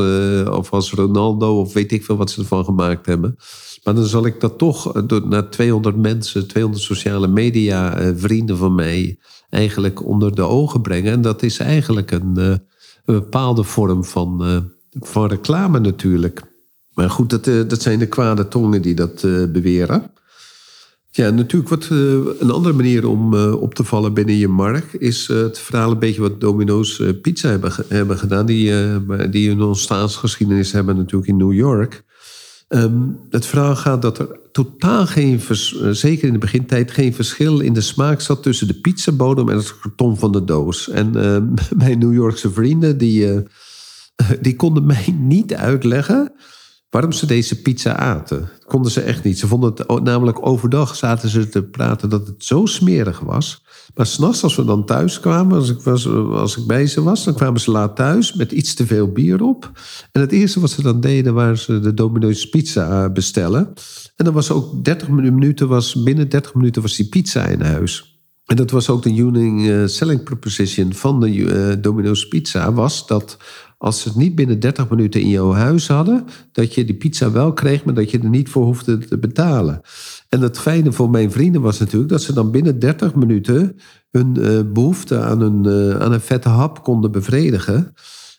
of 0.48 0.70
als 0.70 0.92
Ronaldo 0.92 1.60
of 1.60 1.72
weet 1.72 1.92
ik 1.92 2.04
veel 2.04 2.16
wat 2.16 2.30
ze 2.30 2.40
ervan 2.40 2.64
gemaakt 2.64 3.06
hebben. 3.06 3.36
Maar 3.84 3.94
dan 3.94 4.06
zal 4.06 4.26
ik 4.26 4.40
dat 4.40 4.58
toch 4.58 5.02
naar 5.28 5.50
200 5.50 5.96
mensen, 5.96 6.46
200 6.46 6.84
sociale 6.84 7.28
media 7.28 8.12
vrienden 8.16 8.56
van 8.56 8.74
mij 8.74 9.18
eigenlijk 9.50 10.06
onder 10.06 10.34
de 10.34 10.42
ogen 10.42 10.80
brengen. 10.80 11.12
En 11.12 11.20
dat 11.20 11.42
is 11.42 11.58
eigenlijk 11.58 12.10
een 12.10 12.60
een 13.08 13.14
bepaalde 13.14 13.64
vorm 13.64 14.04
van, 14.04 14.44
eh, 14.44 14.56
van 14.90 15.26
reclame 15.26 15.80
natuurlijk. 15.80 16.47
Maar 16.98 17.10
goed, 17.10 17.30
dat, 17.30 17.46
eh, 17.46 17.60
dat 17.66 17.82
zijn 17.82 17.98
de 17.98 18.06
kwade 18.06 18.48
tongen 18.48 18.82
die 18.82 18.94
dat 18.94 19.22
eh, 19.24 19.44
beweren. 19.48 20.10
Ja, 21.10 21.30
natuurlijk 21.30 21.70
wat 21.70 21.88
een 22.38 22.50
andere 22.50 22.74
manier 22.74 23.08
om 23.08 23.34
op 23.52 23.74
te 23.74 23.84
vallen 23.84 24.14
binnen 24.14 24.36
je 24.36 24.48
markt... 24.48 25.00
is 25.00 25.26
het 25.26 25.58
verhaal 25.58 25.90
een 25.90 25.98
beetje 25.98 26.20
wat 26.20 26.40
Domino's 26.40 27.02
Pizza 27.22 27.48
hebben, 27.48 27.72
hebben 27.88 28.18
gedaan... 28.18 28.46
die, 28.46 28.72
die 29.30 29.50
een 29.50 29.62
ontstaansgeschiedenis 29.62 30.72
hebben 30.72 30.96
natuurlijk 30.96 31.30
in 31.30 31.36
New 31.36 31.52
York... 31.52 32.04
Ehm, 32.68 32.98
het 33.30 33.46
verhaal 33.46 33.76
gaat 33.76 34.02
dat 34.02 34.18
er 34.18 34.40
totaal 34.52 35.06
geen, 35.06 35.40
zeker 35.90 36.26
in 36.26 36.32
de 36.32 36.38
begintijd, 36.38 36.90
geen 36.90 37.14
verschil 37.14 37.60
in 37.60 37.72
de 37.72 37.80
smaak 37.80 38.20
zat 38.20 38.42
tussen 38.42 38.66
de 38.66 38.80
pizzabodem 38.80 39.48
en 39.48 39.56
het 39.56 39.80
karton 39.80 40.18
van 40.18 40.32
de 40.32 40.44
doos. 40.44 40.88
En 40.88 41.16
uh, 41.16 41.38
mijn 41.84 41.98
New 41.98 42.14
Yorkse 42.14 42.50
vrienden, 42.50 42.98
die, 42.98 43.42
die 44.40 44.56
konden 44.56 44.86
mij 44.86 45.16
niet 45.18 45.54
uitleggen 45.54 46.32
waarom 46.90 47.12
ze 47.12 47.26
deze 47.26 47.62
pizza 47.62 47.96
aten. 47.96 48.40
Dat 48.40 48.64
konden 48.64 48.92
ze 48.92 49.00
echt 49.00 49.24
niet. 49.24 49.38
Ze 49.38 49.46
vonden 49.46 49.72
het 49.76 50.02
namelijk 50.02 50.46
overdag 50.46 50.96
zaten 50.96 51.28
ze 51.28 51.48
te 51.48 51.62
praten 51.62 52.08
dat 52.08 52.26
het 52.26 52.44
zo 52.44 52.66
smerig 52.66 53.20
was. 53.20 53.64
Maar 53.94 54.06
s'nachts, 54.06 54.42
als 54.42 54.56
we 54.56 54.64
dan 54.64 54.84
thuis 54.84 55.20
kwamen, 55.20 55.56
als 55.56 55.70
ik, 55.70 55.80
was, 55.80 56.08
als 56.30 56.56
ik 56.56 56.66
bij 56.66 56.86
ze 56.86 57.02
was, 57.02 57.24
dan 57.24 57.34
kwamen 57.34 57.60
ze 57.60 57.70
laat 57.70 57.96
thuis 57.96 58.34
met 58.34 58.52
iets 58.52 58.74
te 58.74 58.86
veel 58.86 59.12
bier 59.12 59.42
op. 59.42 59.70
En 60.12 60.20
het 60.20 60.32
eerste 60.32 60.60
wat 60.60 60.70
ze 60.70 60.82
dan 60.82 61.00
deden, 61.00 61.34
waren 61.34 61.58
ze 61.58 61.80
de 61.80 61.94
Domino's 61.94 62.48
pizza 62.48 63.04
eh, 63.04 63.12
bestellen. 63.12 63.72
En 64.16 64.24
dan 64.24 64.34
was 64.34 64.50
ook 64.50 64.84
30 64.84 65.08
minuten, 65.08 65.68
was, 65.68 66.02
binnen 66.02 66.28
30 66.28 66.54
minuten 66.54 66.82
was 66.82 66.96
die 66.96 67.08
pizza 67.08 67.44
in 67.44 67.60
huis. 67.60 68.18
En 68.48 68.56
dat 68.56 68.70
was 68.70 68.88
ook 68.88 69.02
de 69.02 69.14
unique 69.14 69.80
uh, 69.80 69.86
selling 69.86 70.22
proposition 70.22 70.94
van 70.94 71.20
de 71.20 71.30
uh, 71.30 71.74
Domino's 71.80 72.28
Pizza, 72.28 72.72
was 72.72 73.06
dat 73.06 73.36
als 73.78 74.00
ze 74.00 74.08
het 74.08 74.16
niet 74.16 74.34
binnen 74.34 74.60
30 74.60 74.88
minuten 74.88 75.20
in 75.20 75.28
jouw 75.28 75.52
huis 75.52 75.88
hadden, 75.88 76.24
dat 76.52 76.74
je 76.74 76.84
die 76.84 76.94
pizza 76.94 77.30
wel 77.30 77.52
kreeg, 77.52 77.84
maar 77.84 77.94
dat 77.94 78.10
je 78.10 78.18
er 78.18 78.28
niet 78.28 78.48
voor 78.48 78.64
hoefde 78.64 78.98
te 78.98 79.18
betalen. 79.18 79.80
En 80.28 80.40
het 80.40 80.58
fijne 80.58 80.92
voor 80.92 81.10
mijn 81.10 81.30
vrienden 81.30 81.60
was 81.60 81.78
natuurlijk 81.78 82.10
dat 82.10 82.22
ze 82.22 82.32
dan 82.32 82.50
binnen 82.50 82.78
30 82.78 83.14
minuten 83.14 83.76
hun 84.10 84.36
uh, 84.38 84.60
behoefte 84.72 85.20
aan 85.20 85.40
een, 85.40 85.66
uh, 85.66 85.98
aan 85.98 86.12
een 86.12 86.20
vette 86.20 86.48
hap 86.48 86.82
konden 86.82 87.12
bevredigen. 87.12 87.94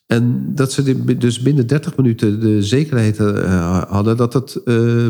En 0.10 0.52
dat 0.56 0.72
ze 0.72 1.18
dus 1.18 1.42
binnen 1.42 1.68
30 1.68 1.98
minuten 1.98 2.40
de 2.40 2.64
zekerheid 2.64 3.20
uh, 3.20 3.84
hadden 3.84 4.18
dat 4.18 4.34
het 4.34 4.62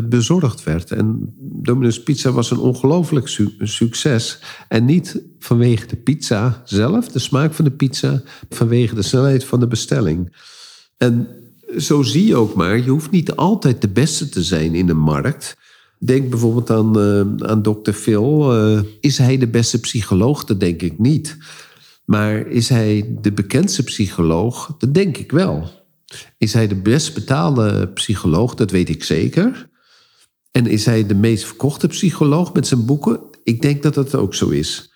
bezorgd 0.08 0.64
werd. 0.64 0.90
En 0.90 1.34
Domino's 1.38 2.02
Pizza 2.02 2.32
was 2.32 2.50
een 2.50 2.58
ongelooflijk 2.58 3.28
su 3.28 3.54
succes. 3.58 4.38
En 4.68 4.84
niet 4.84 5.22
vanwege 5.38 5.86
de 5.86 5.96
pizza 5.96 6.62
zelf, 6.64 7.08
de 7.08 7.18
smaak 7.18 7.54
van 7.54 7.64
de 7.64 7.70
pizza, 7.70 8.22
vanwege 8.50 8.94
de 8.94 9.02
snelheid 9.02 9.44
van 9.44 9.60
de 9.60 9.66
bestelling. 9.66 10.36
En 10.96 11.28
zo 11.78 12.02
zie 12.02 12.26
je 12.26 12.36
ook 12.36 12.54
maar, 12.54 12.76
je 12.76 12.90
hoeft 12.90 13.10
niet 13.10 13.36
altijd 13.36 13.80
de 13.80 13.88
beste 13.88 14.28
te 14.28 14.42
zijn 14.42 14.74
in 14.74 14.86
de 14.86 14.94
markt. 14.94 15.56
Denk 15.98 16.30
bijvoorbeeld 16.30 16.70
aan, 16.70 16.98
uh, 16.98 17.48
aan 17.48 17.62
Dr. 17.62 17.92
Phil. 17.92 18.52
Is 19.00 19.18
hij 19.18 19.38
de 19.38 19.48
beste 19.48 19.80
psycholoog? 19.80 20.44
Dat 20.44 20.60
denk 20.60 20.82
ik 20.82 20.98
niet. 20.98 21.36
Maar 22.10 22.46
is 22.46 22.68
hij 22.68 23.16
de 23.20 23.32
bekendste 23.32 23.82
psycholoog? 23.82 24.74
Dat 24.78 24.94
denk 24.94 25.16
ik 25.16 25.32
wel. 25.32 25.70
Is 26.38 26.52
hij 26.52 26.68
de 26.68 26.74
best 26.74 27.14
betaalde 27.14 27.88
psycholoog? 27.88 28.54
Dat 28.54 28.70
weet 28.70 28.88
ik 28.88 29.04
zeker. 29.04 29.68
En 30.50 30.66
is 30.66 30.84
hij 30.84 31.06
de 31.06 31.14
meest 31.14 31.44
verkochte 31.44 31.86
psycholoog 31.88 32.52
met 32.52 32.66
zijn 32.66 32.84
boeken? 32.84 33.20
Ik 33.42 33.62
denk 33.62 33.82
dat 33.82 33.94
dat 33.94 34.14
ook 34.14 34.34
zo 34.34 34.48
is. 34.48 34.92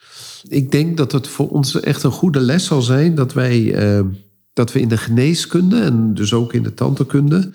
Ik 0.48 0.70
denk 0.70 0.96
dat 0.96 1.12
het 1.12 1.28
voor 1.28 1.48
ons 1.48 1.80
echt 1.80 2.02
een 2.02 2.10
goede 2.10 2.40
les 2.40 2.64
zal 2.64 2.82
zijn 2.82 3.14
dat 3.14 3.32
wij, 3.32 3.60
uh, 3.98 4.06
dat 4.52 4.72
we 4.72 4.80
in 4.80 4.88
de 4.88 4.96
geneeskunde 4.96 5.80
en 5.80 6.14
dus 6.14 6.32
ook 6.32 6.52
in 6.52 6.62
de 6.62 6.74
tandheelkunde 6.74 7.52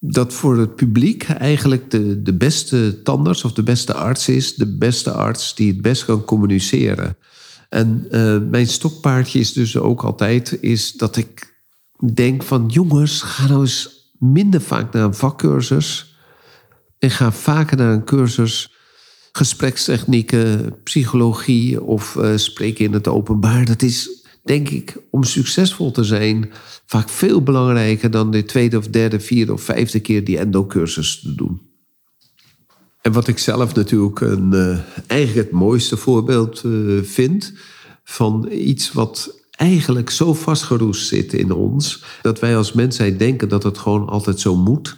dat 0.00 0.32
voor 0.32 0.58
het 0.58 0.76
publiek 0.76 1.22
eigenlijk 1.22 1.90
de, 1.90 2.22
de 2.22 2.34
beste 2.34 3.02
tandarts 3.02 3.44
of 3.44 3.52
de 3.52 3.62
beste 3.62 3.94
arts 3.94 4.28
is, 4.28 4.54
de 4.54 4.76
beste 4.76 5.10
arts 5.10 5.54
die 5.54 5.72
het 5.72 5.82
best 5.82 6.04
kan 6.04 6.24
communiceren. 6.24 7.16
En 7.68 8.06
uh, 8.10 8.38
mijn 8.50 8.66
stokpaardje 8.66 9.38
is 9.38 9.52
dus 9.52 9.76
ook 9.76 10.02
altijd 10.02 10.58
is 10.60 10.92
dat 10.92 11.16
ik 11.16 11.56
denk 12.12 12.42
van 12.42 12.66
jongens, 12.68 13.22
ga 13.22 13.46
nou 13.46 13.60
eens 13.60 14.10
minder 14.18 14.60
vaak 14.60 14.92
naar 14.92 15.04
een 15.04 15.14
vakcursus 15.14 16.16
en 16.98 17.10
ga 17.10 17.32
vaker 17.32 17.76
naar 17.76 17.92
een 17.92 18.04
cursus 18.04 18.72
gesprekstechnieken, 19.32 20.74
psychologie 20.82 21.82
of 21.82 22.14
uh, 22.14 22.36
spreken 22.36 22.84
in 22.84 22.92
het 22.92 23.08
openbaar. 23.08 23.64
Dat 23.64 23.82
is 23.82 24.26
denk 24.44 24.68
ik, 24.68 24.96
om 25.10 25.24
succesvol 25.24 25.90
te 25.90 26.04
zijn, 26.04 26.50
vaak 26.86 27.08
veel 27.08 27.42
belangrijker 27.42 28.10
dan 28.10 28.30
de 28.30 28.44
tweede 28.44 28.78
of 28.78 28.88
derde, 28.88 29.20
vierde 29.20 29.52
of 29.52 29.62
vijfde 29.62 30.00
keer 30.00 30.24
die 30.24 30.38
endo-cursus 30.38 31.20
te 31.20 31.34
doen. 31.34 31.67
En 33.08 33.14
wat 33.14 33.28
ik 33.28 33.38
zelf 33.38 33.74
natuurlijk 33.74 34.20
een, 34.20 34.50
uh, 34.52 34.78
eigenlijk 35.06 35.46
het 35.46 35.58
mooiste 35.58 35.96
voorbeeld 35.96 36.62
uh, 36.64 37.02
vind 37.02 37.52
van 38.04 38.48
iets 38.50 38.92
wat 38.92 39.40
eigenlijk 39.50 40.10
zo 40.10 40.34
vastgeroest 40.34 41.06
zit 41.06 41.32
in 41.32 41.52
ons, 41.52 42.04
dat 42.22 42.38
wij 42.38 42.56
als 42.56 42.72
mensheid 42.72 43.18
denken 43.18 43.48
dat 43.48 43.62
het 43.62 43.78
gewoon 43.78 44.08
altijd 44.08 44.40
zo 44.40 44.56
moet. 44.56 44.96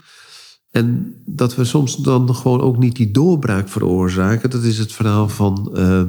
En 0.70 1.14
dat 1.26 1.54
we 1.54 1.64
soms 1.64 1.96
dan 1.96 2.34
gewoon 2.34 2.60
ook 2.60 2.78
niet 2.78 2.96
die 2.96 3.10
doorbraak 3.10 3.68
veroorzaken. 3.68 4.50
Dat 4.50 4.62
is 4.62 4.78
het 4.78 4.92
verhaal 4.92 5.28
van 5.28 5.70
uh, 5.74 6.02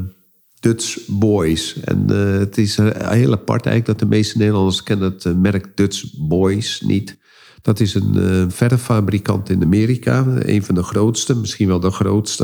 Dutch 0.60 0.98
Boys. 1.08 1.80
En 1.80 2.08
het 2.40 2.58
is 2.58 2.78
heel 2.78 3.32
apart 3.32 3.66
eigenlijk 3.66 3.86
dat 3.86 4.00
de 4.00 4.16
meeste 4.16 4.38
Nederlanders 4.38 4.84
kennen 4.84 5.12
het 5.12 5.42
merk 5.42 5.78
Dutch 5.78 6.06
Boys 6.18 6.82
niet. 6.82 7.18
Dat 7.62 7.80
is 7.80 7.94
een 7.94 8.18
uh, 8.18 8.46
verffabrikant 8.48 9.50
in 9.50 9.64
Amerika, 9.64 10.26
een 10.28 10.64
van 10.64 10.76
de 10.76 10.84
grootste, 10.84 11.36
misschien 11.36 11.68
wel 11.68 11.80
de 11.80 11.92
grootste. 11.92 12.44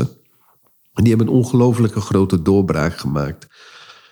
En 0.92 1.04
die 1.04 1.08
hebben 1.08 1.26
een 1.26 1.40
ongelofelijke 1.40 2.00
grote 2.00 2.42
doorbraak 2.42 2.98
gemaakt. 2.98 3.46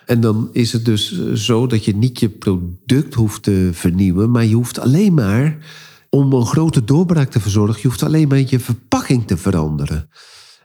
En 0.05 0.19
dan 0.21 0.49
is 0.51 0.73
het 0.73 0.85
dus 0.85 1.33
zo 1.33 1.67
dat 1.67 1.85
je 1.85 1.95
niet 1.95 2.19
je 2.19 2.29
product 2.29 3.13
hoeft 3.13 3.43
te 3.43 3.69
vernieuwen, 3.73 4.31
maar 4.31 4.45
je 4.45 4.55
hoeft 4.55 4.79
alleen 4.79 5.13
maar, 5.13 5.57
om 6.09 6.33
een 6.33 6.45
grote 6.45 6.83
doorbraak 6.83 7.31
te 7.31 7.39
verzorgen, 7.39 7.79
je 7.81 7.87
hoeft 7.87 8.03
alleen 8.03 8.27
maar 8.27 8.43
je 8.45 8.59
verpakking 8.59 9.27
te 9.27 9.37
veranderen. 9.37 10.09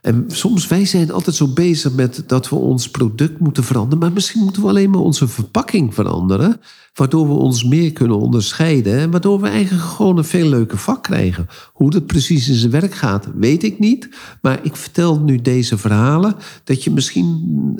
En 0.03 0.25
soms, 0.27 0.67
wij 0.67 0.85
zijn 0.85 1.11
altijd 1.11 1.35
zo 1.35 1.47
bezig 1.47 1.93
met 1.93 2.23
dat 2.27 2.49
we 2.49 2.55
ons 2.55 2.89
product 2.89 3.39
moeten 3.39 3.63
veranderen. 3.63 3.99
Maar 3.99 4.11
misschien 4.11 4.43
moeten 4.43 4.61
we 4.61 4.67
alleen 4.67 4.89
maar 4.89 5.01
onze 5.01 5.27
verpakking 5.27 5.93
veranderen. 5.93 6.61
Waardoor 6.93 7.27
we 7.27 7.33
ons 7.33 7.63
meer 7.63 7.91
kunnen 7.91 8.19
onderscheiden. 8.19 8.97
En 8.97 9.11
waardoor 9.11 9.41
we 9.41 9.47
eigenlijk 9.47 9.83
gewoon 9.83 10.17
een 10.17 10.23
veel 10.23 10.47
leuker 10.47 10.77
vak 10.77 11.03
krijgen. 11.03 11.47
Hoe 11.73 11.89
dat 11.89 12.05
precies 12.05 12.49
in 12.49 12.55
zijn 12.55 12.71
werk 12.71 12.93
gaat, 12.93 13.27
weet 13.35 13.63
ik 13.63 13.79
niet. 13.79 14.09
Maar 14.41 14.59
ik 14.63 14.75
vertel 14.75 15.19
nu 15.19 15.41
deze 15.41 15.77
verhalen. 15.77 16.35
Dat 16.63 16.83
je 16.83 16.91
misschien 16.91 17.79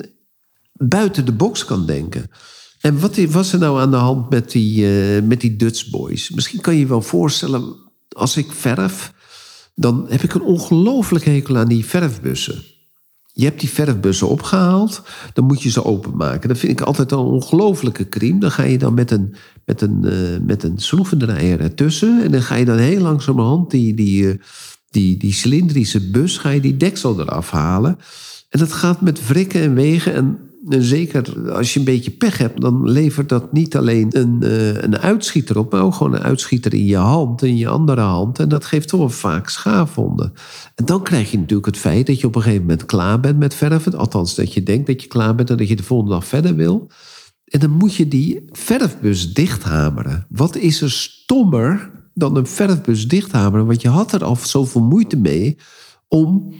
buiten 0.72 1.24
de 1.24 1.32
box 1.32 1.64
kan 1.64 1.86
denken. 1.86 2.30
En 2.80 3.00
wat 3.00 3.16
was 3.16 3.52
er 3.52 3.58
nou 3.58 3.80
aan 3.80 3.90
de 3.90 3.96
hand 3.96 4.30
met 4.30 4.50
die, 4.50 4.86
uh, 5.16 5.22
met 5.22 5.40
die 5.40 5.56
Dutch 5.56 5.90
boys? 5.90 6.30
Misschien 6.30 6.60
kan 6.60 6.74
je 6.74 6.80
je 6.80 6.86
wel 6.86 7.02
voorstellen, 7.02 7.76
als 8.08 8.36
ik 8.36 8.52
verf 8.52 9.12
dan 9.74 10.06
heb 10.08 10.22
ik 10.22 10.34
een 10.34 10.42
ongelooflijk 10.42 11.24
hekel 11.24 11.56
aan 11.56 11.68
die 11.68 11.84
verfbussen. 11.84 12.62
Je 13.32 13.44
hebt 13.44 13.60
die 13.60 13.68
verfbussen 13.68 14.28
opgehaald, 14.28 15.02
dan 15.32 15.44
moet 15.44 15.62
je 15.62 15.70
ze 15.70 15.84
openmaken. 15.84 16.48
Dat 16.48 16.58
vind 16.58 16.72
ik 16.72 16.86
altijd 16.86 17.12
een 17.12 17.18
ongelofelijke 17.18 18.08
crime. 18.08 18.40
Dan 18.40 18.50
ga 18.50 18.62
je 18.62 18.78
dan 18.78 18.94
met 18.94 19.10
een, 19.10 19.34
met 19.64 19.80
een, 19.80 20.00
uh, 20.04 20.38
met 20.46 20.62
een 20.62 20.78
schroevendraaier 20.78 21.60
ertussen... 21.60 22.22
en 22.22 22.30
dan 22.30 22.42
ga 22.42 22.54
je 22.54 22.64
dan 22.64 22.78
heel 22.78 23.00
langzamerhand 23.00 23.70
die, 23.70 23.94
die, 23.94 24.22
uh, 24.22 24.34
die, 24.90 25.16
die 25.16 25.32
cilindrische 25.32 26.10
bus... 26.10 26.38
ga 26.38 26.48
je 26.50 26.60
die 26.60 26.76
deksel 26.76 27.20
eraf 27.20 27.50
halen. 27.50 27.98
En 28.48 28.58
dat 28.58 28.72
gaat 28.72 29.00
met 29.00 29.26
wrikken 29.26 29.60
en 29.60 29.74
wegen... 29.74 30.14
en 30.14 30.38
en 30.38 30.43
zeker 30.68 31.50
als 31.52 31.72
je 31.72 31.78
een 31.78 31.84
beetje 31.84 32.10
pech 32.10 32.38
hebt, 32.38 32.60
dan 32.60 32.90
levert 32.90 33.28
dat 33.28 33.52
niet 33.52 33.76
alleen 33.76 34.08
een, 34.10 34.38
uh, 34.42 34.82
een 34.82 34.98
uitschieter 34.98 35.58
op, 35.58 35.72
maar 35.72 35.82
ook 35.82 35.94
gewoon 35.94 36.14
een 36.14 36.22
uitschieter 36.22 36.74
in 36.74 36.84
je 36.84 36.96
hand, 36.96 37.42
in 37.42 37.56
je 37.56 37.68
andere 37.68 38.00
hand. 38.00 38.38
En 38.38 38.48
dat 38.48 38.64
geeft 38.64 38.88
toch 38.88 39.00
wel 39.00 39.08
vaak 39.08 39.48
schaafwonden. 39.48 40.32
En 40.74 40.84
dan 40.84 41.02
krijg 41.02 41.30
je 41.30 41.38
natuurlijk 41.38 41.66
het 41.66 41.76
feit 41.76 42.06
dat 42.06 42.20
je 42.20 42.26
op 42.26 42.34
een 42.34 42.42
gegeven 42.42 42.62
moment 42.62 42.86
klaar 42.86 43.20
bent 43.20 43.38
met 43.38 43.54
verven. 43.54 43.94
Althans, 43.94 44.34
dat 44.34 44.52
je 44.54 44.62
denkt 44.62 44.86
dat 44.86 45.02
je 45.02 45.08
klaar 45.08 45.34
bent 45.34 45.50
en 45.50 45.56
dat 45.56 45.68
je 45.68 45.76
de 45.76 45.82
volgende 45.82 46.12
dag 46.12 46.26
verder 46.26 46.54
wil. 46.54 46.90
En 47.44 47.60
dan 47.60 47.70
moet 47.70 47.94
je 47.94 48.08
die 48.08 48.44
verfbus 48.52 49.32
dichthameren. 49.32 50.26
Wat 50.28 50.56
is 50.56 50.80
er 50.80 50.90
stommer 50.90 51.90
dan 52.14 52.36
een 52.36 52.46
verfbus 52.46 53.08
dichthameren? 53.08 53.66
Want 53.66 53.82
je 53.82 53.88
had 53.88 54.12
er 54.12 54.24
al 54.24 54.36
zoveel 54.36 54.82
moeite 54.82 55.16
mee 55.16 55.56
om 56.08 56.54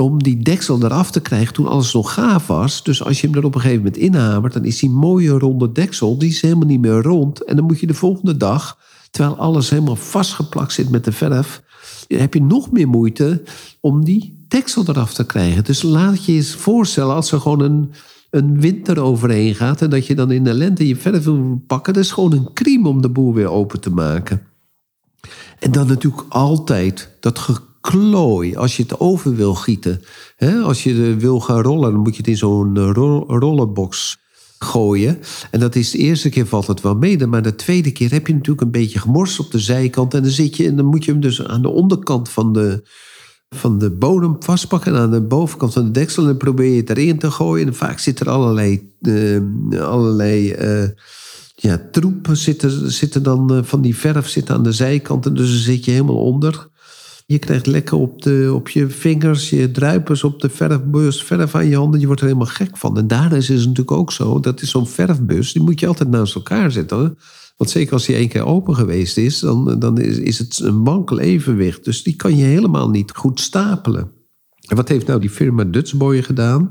om 0.00 0.22
die 0.22 0.42
deksel 0.42 0.84
eraf 0.84 1.10
te 1.10 1.20
krijgen 1.20 1.54
toen 1.54 1.66
alles 1.66 1.92
nog 1.92 2.12
gaaf 2.12 2.46
was. 2.46 2.82
Dus 2.82 3.04
als 3.04 3.20
je 3.20 3.26
hem 3.26 3.36
er 3.36 3.44
op 3.44 3.54
een 3.54 3.60
gegeven 3.60 3.82
moment 3.82 4.02
inhamert, 4.02 4.52
dan 4.52 4.64
is 4.64 4.78
die 4.78 4.90
mooie 4.90 5.30
ronde 5.30 5.72
deksel, 5.72 6.18
die 6.18 6.28
is 6.28 6.40
helemaal 6.40 6.66
niet 6.66 6.80
meer 6.80 7.02
rond. 7.02 7.44
En 7.44 7.56
dan 7.56 7.64
moet 7.64 7.80
je 7.80 7.86
de 7.86 7.94
volgende 7.94 8.36
dag, 8.36 8.78
terwijl 9.10 9.36
alles 9.36 9.70
helemaal 9.70 9.96
vastgeplakt 9.96 10.72
zit 10.72 10.90
met 10.90 11.04
de 11.04 11.12
verf, 11.12 11.62
heb 12.08 12.34
je 12.34 12.42
nog 12.42 12.70
meer 12.70 12.88
moeite 12.88 13.42
om 13.80 14.04
die 14.04 14.44
deksel 14.48 14.84
eraf 14.86 15.14
te 15.14 15.26
krijgen. 15.26 15.64
Dus 15.64 15.82
laat 15.82 16.24
je 16.24 16.32
eens 16.32 16.54
voorstellen 16.54 17.14
als 17.14 17.32
er 17.32 17.40
gewoon 17.40 17.60
een, 17.60 17.92
een 18.30 18.60
winter 18.60 19.00
overheen 19.00 19.54
gaat 19.54 19.82
en 19.82 19.90
dat 19.90 20.06
je 20.06 20.14
dan 20.14 20.30
in 20.30 20.44
de 20.44 20.54
lente 20.54 20.88
je 20.88 20.96
verf 20.96 21.24
wil 21.24 21.62
pakken, 21.66 21.92
dat 21.92 22.02
is 22.02 22.12
gewoon 22.12 22.32
een 22.32 22.52
crime 22.52 22.88
om 22.88 23.02
de 23.02 23.08
boel 23.08 23.34
weer 23.34 23.50
open 23.50 23.80
te 23.80 23.90
maken. 23.90 24.42
En 25.58 25.72
dan 25.72 25.86
natuurlijk 25.86 26.24
altijd 26.28 27.10
dat 27.20 27.38
geklooi 27.80 28.56
als 28.56 28.76
je 28.76 28.82
het 28.82 29.00
over 29.00 29.34
wil 29.34 29.54
gieten. 29.54 30.02
als 30.62 30.82
je 30.84 31.16
wil 31.16 31.40
gaan 31.40 31.62
rollen, 31.62 31.92
dan 31.92 32.00
moet 32.00 32.12
je 32.12 32.22
het 32.22 32.28
in 32.28 32.36
zo'n 32.36 32.76
eh, 32.76 32.90
rollenbox 33.26 34.18
gooien. 34.58 35.18
En 35.50 35.60
dat 35.60 35.74
is 35.74 35.90
de 35.90 35.98
eerste 35.98 36.28
keer 36.28 36.46
valt 36.46 36.66
het 36.66 36.80
wel 36.80 36.94
mee. 36.94 37.26
Maar 37.26 37.42
de 37.42 37.54
tweede 37.54 37.90
keer 37.90 38.10
heb 38.10 38.26
je 38.26 38.32
natuurlijk 38.32 38.60
een 38.60 38.70
beetje 38.70 38.98
gemors 38.98 39.38
op 39.38 39.50
de 39.50 39.58
zijkant. 39.58 40.14
En 40.14 40.22
dan 40.22 40.30
zit 40.30 40.56
je 40.56 40.66
en 40.66 40.76
dan 40.76 40.84
moet 40.86 41.04
je 41.04 41.10
hem 41.10 41.20
dus 41.20 41.44
aan 41.46 41.62
de 41.62 41.68
onderkant 41.68 42.28
van 42.28 42.52
de, 42.52 42.88
van 43.48 43.78
de 43.78 43.90
bodem 43.90 44.36
vastpakken. 44.38 44.94
En 44.94 45.00
aan 45.00 45.10
de 45.10 45.22
bovenkant 45.22 45.72
van 45.72 45.84
de 45.84 45.90
deksel. 45.90 46.22
En 46.22 46.28
dan 46.28 46.38
probeer 46.38 46.70
je 46.70 46.80
het 46.80 46.90
erin 46.90 47.18
te 47.18 47.30
gooien. 47.30 47.66
En 47.66 47.74
vaak 47.74 47.98
zit 47.98 48.20
er 48.20 48.30
allerlei, 48.30 48.92
uh, 49.00 49.40
allerlei 49.80 50.54
uh, 50.54 50.88
ja, 51.54 51.88
troepen 51.90 52.36
zitten, 52.36 52.92
zitten 52.92 53.22
dan 53.22 53.64
van 53.64 53.80
die 53.80 53.96
verf 53.96 54.28
zitten 54.28 54.54
aan 54.54 54.62
de 54.62 54.72
zijkanten. 54.72 55.34
Dus 55.34 55.48
dan 55.48 55.58
zit 55.58 55.84
je 55.84 55.90
helemaal 55.90 56.24
onder. 56.24 56.69
Je 57.30 57.38
krijgt 57.38 57.66
lekker 57.66 57.96
op, 57.96 58.22
de, 58.22 58.50
op 58.54 58.68
je 58.68 58.88
vingers, 58.88 59.50
je 59.50 59.70
druipers 59.70 60.24
op 60.24 60.40
de 60.40 60.48
verfbus, 60.48 61.22
verf 61.22 61.54
aan 61.54 61.66
je 61.66 61.76
handen. 61.76 62.00
Je 62.00 62.06
wordt 62.06 62.20
er 62.20 62.26
helemaal 62.26 62.48
gek 62.48 62.76
van. 62.76 62.98
En 62.98 63.06
daarna 63.06 63.36
is 63.36 63.48
het 63.48 63.58
natuurlijk 63.58 63.90
ook 63.90 64.12
zo, 64.12 64.40
dat 64.40 64.62
is 64.62 64.70
zo'n 64.70 64.86
verfbus, 64.86 65.52
die 65.52 65.62
moet 65.62 65.80
je 65.80 65.86
altijd 65.86 66.08
naast 66.08 66.34
elkaar 66.34 66.72
zetten. 66.72 67.18
Want 67.56 67.70
zeker 67.70 67.92
als 67.92 68.06
die 68.06 68.16
één 68.16 68.28
keer 68.28 68.44
open 68.44 68.74
geweest 68.74 69.16
is, 69.16 69.38
dan, 69.38 69.78
dan 69.78 69.98
is, 69.98 70.18
is 70.18 70.38
het 70.38 70.58
een 70.58 70.84
wankel 70.84 71.18
evenwicht. 71.18 71.84
Dus 71.84 72.02
die 72.02 72.16
kan 72.16 72.36
je 72.36 72.44
helemaal 72.44 72.90
niet 72.90 73.10
goed 73.10 73.40
stapelen. 73.40 74.12
En 74.66 74.76
wat 74.76 74.88
heeft 74.88 75.06
nou 75.06 75.20
die 75.20 75.30
firma 75.30 75.64
Dutchboy 75.64 76.22
gedaan? 76.22 76.70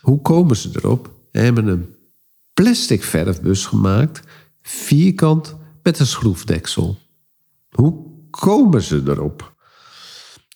Hoe 0.00 0.20
komen 0.20 0.56
ze 0.56 0.70
erop? 0.72 1.12
Ze 1.32 1.38
hebben 1.38 1.66
een 1.66 1.86
plastic 2.54 3.02
verfbus 3.02 3.66
gemaakt, 3.66 4.20
vierkant 4.62 5.56
met 5.82 5.98
een 5.98 6.06
schroefdeksel. 6.06 6.98
Hoe 7.70 8.04
komen 8.30 8.82
ze 8.82 9.02
erop? 9.06 9.51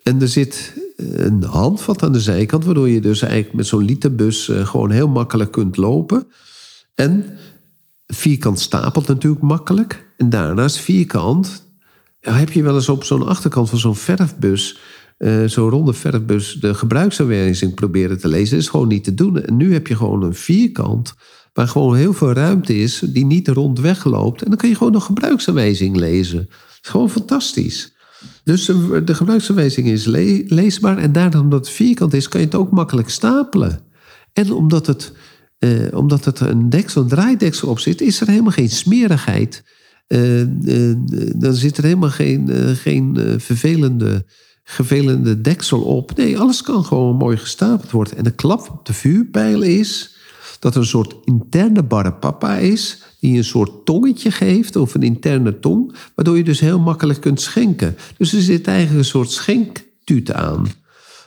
En 0.06 0.20
er 0.20 0.28
zit 0.28 0.72
een 0.96 1.42
handvat 1.42 2.02
aan 2.02 2.12
de 2.12 2.20
zijkant, 2.20 2.64
waardoor 2.64 2.88
je 2.88 3.00
dus 3.00 3.22
eigenlijk 3.22 3.54
met 3.54 3.66
zo'n 3.66 3.84
literbus 3.84 4.48
eh, 4.48 4.66
gewoon 4.66 4.90
heel 4.90 5.08
makkelijk 5.08 5.50
kunt 5.50 5.76
lopen. 5.76 6.26
En 6.94 7.25
vierkant 8.06 8.60
stapelt 8.60 9.06
natuurlijk 9.06 9.42
makkelijk. 9.42 10.06
En 10.16 10.30
daarnaast 10.30 10.76
vierkant 10.76 11.66
heb 12.20 12.52
je 12.52 12.62
wel 12.62 12.75
eens 12.75 12.88
op 12.88 13.04
zo'n 13.04 13.26
achterkant 13.26 13.68
van 13.68 13.78
zo'n 13.78 13.96
verfbus, 13.96 14.78
uh, 15.18 15.44
zo'n 15.44 15.70
ronde 15.70 15.92
verfbus, 15.92 16.52
de 16.60 16.75
gebruiksaanwijzing 16.75 17.75
proberen 17.75 18.18
te 18.18 18.28
lezen. 18.28 18.58
Is 18.58 18.68
gewoon 18.68 18.88
niet 18.88 19.04
te 19.04 19.14
doen. 19.14 19.42
En 19.42 19.56
nu 19.56 19.72
heb 19.72 19.86
je 19.86 19.96
gewoon 19.96 20.22
een 20.22 20.34
vierkant 20.34 21.14
waar 21.52 21.68
gewoon 21.68 21.96
heel 21.96 22.12
veel 22.12 22.32
ruimte 22.32 22.78
is, 22.78 22.98
die 22.98 23.25
niet 23.25 23.48
rond 23.48 23.80
wegloopt. 23.80 24.42
En 24.42 24.48
dan 24.48 24.58
kun 24.58 24.68
je 24.68 24.76
gewoon 24.76 24.94
een 24.94 25.02
gebruiksaanwijzing 25.02 25.96
lezen. 25.96 26.46
Dat 26.48 26.78
is 26.82 26.90
gewoon 26.90 27.10
fantastisch. 27.10 27.95
Dus 28.44 28.64
de 29.04 29.14
gebruiksaanwijzing 29.14 29.87
is 29.87 30.04
leesbaar. 30.49 30.99
En 30.99 31.12
daarom 31.12 31.40
omdat 31.40 31.66
het 31.66 31.75
vierkant 31.75 32.14
is, 32.14 32.28
kan 32.28 32.40
je 32.40 32.46
het 32.46 32.54
ook 32.54 32.70
makkelijk 32.70 33.11
stapelen. 33.11 33.80
En 34.32 34.52
omdat 34.52 34.87
het, 34.87 35.12
eh, 35.58 35.70
omdat 35.90 36.25
het 36.25 36.40
een 36.40 36.70
deksel, 36.70 37.02
een 37.02 37.08
draaideksel 37.08 37.68
op 37.68 37.78
zit, 37.78 38.00
is 38.00 38.20
er 38.20 38.28
helemaal 38.28 38.52
geen 38.52 38.70
smerigheid. 38.70 39.64
Uh, 40.08 40.40
uh, 40.40 40.94
dan 41.37 41.54
zit 41.54 41.76
er 41.76 41.85
helemaal 41.85 42.11
geen, 42.11 42.50
uh, 42.50 42.70
geen 42.70 43.16
vervelende, 43.40 44.25
vervelende 44.64 45.40
deksel 45.40 45.80
op. 45.80 46.16
Nee, 46.16 46.38
alles 46.38 46.62
kan 46.62 46.85
gewoon 46.85 47.16
mooi 47.16 47.37
gestapeld 47.37 47.90
worden. 47.90 48.16
En 48.16 48.25
de 48.25 48.30
klap 48.30 48.70
op 48.70 48.87
de 48.87 48.92
vuurpijl 48.92 49.62
is 49.62 50.15
dat 50.66 50.75
er 50.75 50.80
een 50.80 50.87
soort 50.87 51.16
interne 51.25 51.82
barre 51.82 52.12
papa 52.12 52.56
is 52.56 53.02
die 53.20 53.37
een 53.37 53.44
soort 53.44 53.85
tongetje 53.85 54.30
geeft, 54.30 54.76
of 54.76 54.94
een 54.94 55.02
interne 55.02 55.58
tong, 55.58 55.94
waardoor 56.14 56.37
je 56.37 56.44
dus 56.44 56.61
heel 56.61 56.78
makkelijk 56.78 57.20
kunt 57.20 57.40
schenken. 57.40 57.96
Dus 58.16 58.32
er 58.32 58.40
zit 58.40 58.66
eigenlijk 58.66 58.99
een 58.99 59.04
soort 59.04 59.30
schenktuut 59.30 60.32
aan. 60.32 60.66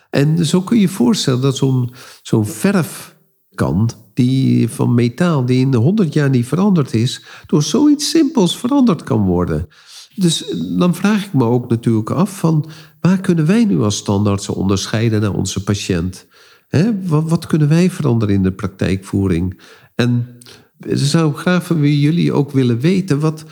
En 0.10 0.46
zo 0.46 0.62
kun 0.62 0.76
je 0.76 0.82
je 0.82 0.88
voorstellen 0.88 1.42
dat 1.42 1.58
zo'n 1.58 1.92
zo'n 2.22 2.46
verfkan, 2.46 3.90
die 4.14 4.70
van 4.70 4.94
metaal, 4.94 5.46
die 5.46 5.60
in 5.60 5.72
de 5.72 5.78
honderd 5.78 6.14
jaar 6.14 6.30
niet 6.30 6.48
veranderd 6.48 6.94
is, 6.94 7.24
door 7.46 7.64
zoiets 7.64 8.10
simpels 8.10 8.58
veranderd 8.58 9.04
kan 9.04 9.26
worden. 9.26 9.68
Dus 10.16 10.54
dan 10.78 10.96
vraag 10.96 11.26
ik 11.26 11.34
me 11.34 11.44
ook 11.44 11.70
natuurlijk 11.70 12.10
af 12.10 12.40
van 12.40 12.70
waar 13.02 13.22
kunnen 13.22 13.46
wij 13.46 13.66
nu 13.66 13.82
als 13.82 13.98
standaards 13.98 14.50
onderscheiden 14.50 15.22
naar 15.22 15.34
onze 15.34 15.64
patiënt? 15.64 16.28
Wat, 17.06 17.30
wat, 17.30 17.46
kunnen 17.46 17.70
wij 17.70 17.90
veranderen 17.90 18.36
in 18.36 18.44
de 18.44 18.52
praktijkvoering? 18.52 19.62
En 19.96 20.28
zou 20.88 21.34
graag 21.34 21.66
van 21.66 21.82
jullie 21.82 22.34
ook 22.34 22.52
willen 22.52 22.80
weten, 22.80 23.20
wat, 23.20 23.46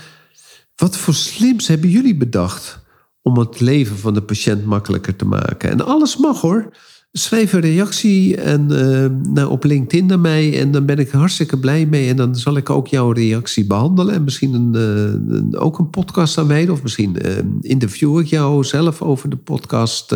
wat 0.76 0.98
voor 0.98 1.14
slims 1.14 1.68
hebben 1.68 1.90
jullie 1.90 2.16
bedacht 2.16 2.80
om 3.22 3.38
het 3.38 3.60
leven 3.60 3.98
van 3.98 4.14
de 4.14 4.22
patiënt 4.22 4.66
makkelijker 4.66 5.16
te 5.16 5.26
maken? 5.26 5.70
En 5.70 5.86
alles 5.86 6.18
mag 6.18 6.42
hoor. 6.42 6.76
Schrijf 7.12 7.54
een 7.54 7.60
reactie 7.60 8.38
en, 8.38 8.72
uh, 8.72 9.34
nou, 9.34 9.50
op 9.50 9.64
LinkedIn 9.64 10.06
naar 10.06 10.20
mij 10.20 10.60
en 10.60 10.72
dan 10.72 10.86
ben 10.86 10.98
ik 10.98 11.10
hartstikke 11.10 11.60
blij 11.60 11.86
mee. 11.86 12.10
En 12.10 12.16
dan 12.16 12.36
zal 12.36 12.58
ik 12.58 12.70
ook 12.70 12.88
jouw 12.88 13.12
reactie 13.12 13.66
behandelen. 13.66 14.14
En 14.14 14.24
misschien 14.24 14.54
een, 14.54 15.52
uh, 15.54 15.62
ook 15.62 15.80
een 15.80 15.90
podcast 15.90 16.38
aan. 16.38 16.70
Of 16.70 16.84
misschien 16.84 17.16
uh, 17.26 17.32
interview 17.62 18.20
ik 18.20 18.26
jou 18.26 18.64
zelf 18.64 19.02
over 19.02 19.30
de 19.30 19.38
podcast 19.38 20.16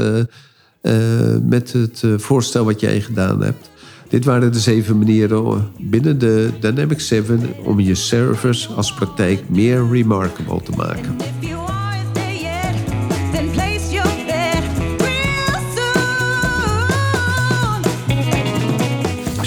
met 1.43 1.71
het 1.71 2.03
voorstel 2.17 2.65
wat 2.65 2.79
jij 2.79 3.01
gedaan 3.01 3.43
hebt. 3.43 3.69
Dit 4.11 4.25
waren 4.25 4.51
de 4.51 4.59
zeven 4.59 4.97
manieren 4.97 5.71
binnen 5.79 6.19
de 6.19 6.49
Dynamic 6.59 6.99
7 6.99 7.53
om 7.63 7.79
je 7.79 7.95
service 7.95 8.73
als 8.73 8.93
praktijk 8.93 9.49
meer 9.49 9.87
remarkable 9.91 10.61
te 10.61 10.71
maken. 10.71 11.15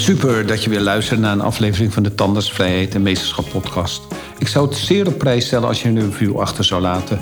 Super 0.05 0.47
dat 0.47 0.63
je 0.63 0.69
weer 0.69 0.81
luistert 0.81 1.19
naar 1.19 1.31
een 1.31 1.41
aflevering 1.41 1.93
van 1.93 2.03
de 2.03 2.15
Tandartsvrijheid 2.15 2.95
en 2.95 3.01
Meesterschap 3.01 3.49
podcast. 3.49 4.01
Ik 4.37 4.47
zou 4.47 4.67
het 4.67 4.77
zeer 4.77 5.07
op 5.07 5.17
prijs 5.17 5.45
stellen 5.45 5.67
als 5.67 5.81
je 5.81 5.89
een 5.89 5.99
review 5.99 6.39
achter 6.39 6.63
zou 6.63 6.81
laten. 6.81 7.19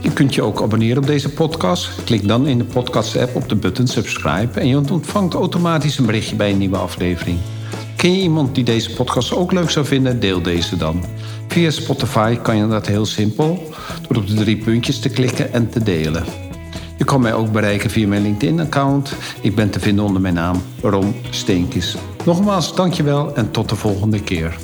Je 0.00 0.12
kunt 0.12 0.34
je 0.34 0.42
ook 0.42 0.62
abonneren 0.62 0.98
op 0.98 1.06
deze 1.06 1.28
podcast. 1.28 2.04
Klik 2.04 2.28
dan 2.28 2.46
in 2.46 2.58
de 2.58 2.64
podcast-app 2.64 3.36
op 3.36 3.48
de 3.48 3.54
button 3.56 3.86
subscribe 3.86 4.60
en 4.60 4.68
je 4.68 4.76
ontvangt 4.76 5.34
automatisch 5.34 5.98
een 5.98 6.06
berichtje 6.06 6.36
bij 6.36 6.50
een 6.50 6.58
nieuwe 6.58 6.76
aflevering. 6.76 7.38
Ken 7.96 8.16
je 8.16 8.22
iemand 8.22 8.54
die 8.54 8.64
deze 8.64 8.94
podcast 8.94 9.34
ook 9.34 9.52
leuk 9.52 9.70
zou 9.70 9.86
vinden? 9.86 10.20
Deel 10.20 10.42
deze 10.42 10.76
dan. 10.76 11.04
Via 11.48 11.70
Spotify 11.70 12.36
kan 12.36 12.56
je 12.56 12.68
dat 12.68 12.86
heel 12.86 13.06
simpel 13.06 13.72
door 14.08 14.16
op 14.16 14.26
de 14.26 14.34
drie 14.34 14.56
puntjes 14.56 14.98
te 14.98 15.08
klikken 15.08 15.52
en 15.52 15.70
te 15.70 15.82
delen. 15.82 16.24
Je 16.96 17.04
kan 17.04 17.20
mij 17.20 17.34
ook 17.34 17.52
bereiken 17.52 17.90
via 17.90 18.06
mijn 18.06 18.22
LinkedIn-account. 18.22 19.12
Ik 19.40 19.54
ben 19.54 19.70
te 19.70 19.80
vinden 19.80 20.04
onder 20.04 20.22
mijn 20.22 20.34
naam 20.34 20.62
Rom 20.82 21.14
Steenkis. 21.30 21.96
Nogmaals, 22.24 22.74
dankjewel 22.74 23.34
en 23.34 23.50
tot 23.50 23.68
de 23.68 23.76
volgende 23.76 24.22
keer. 24.22 24.56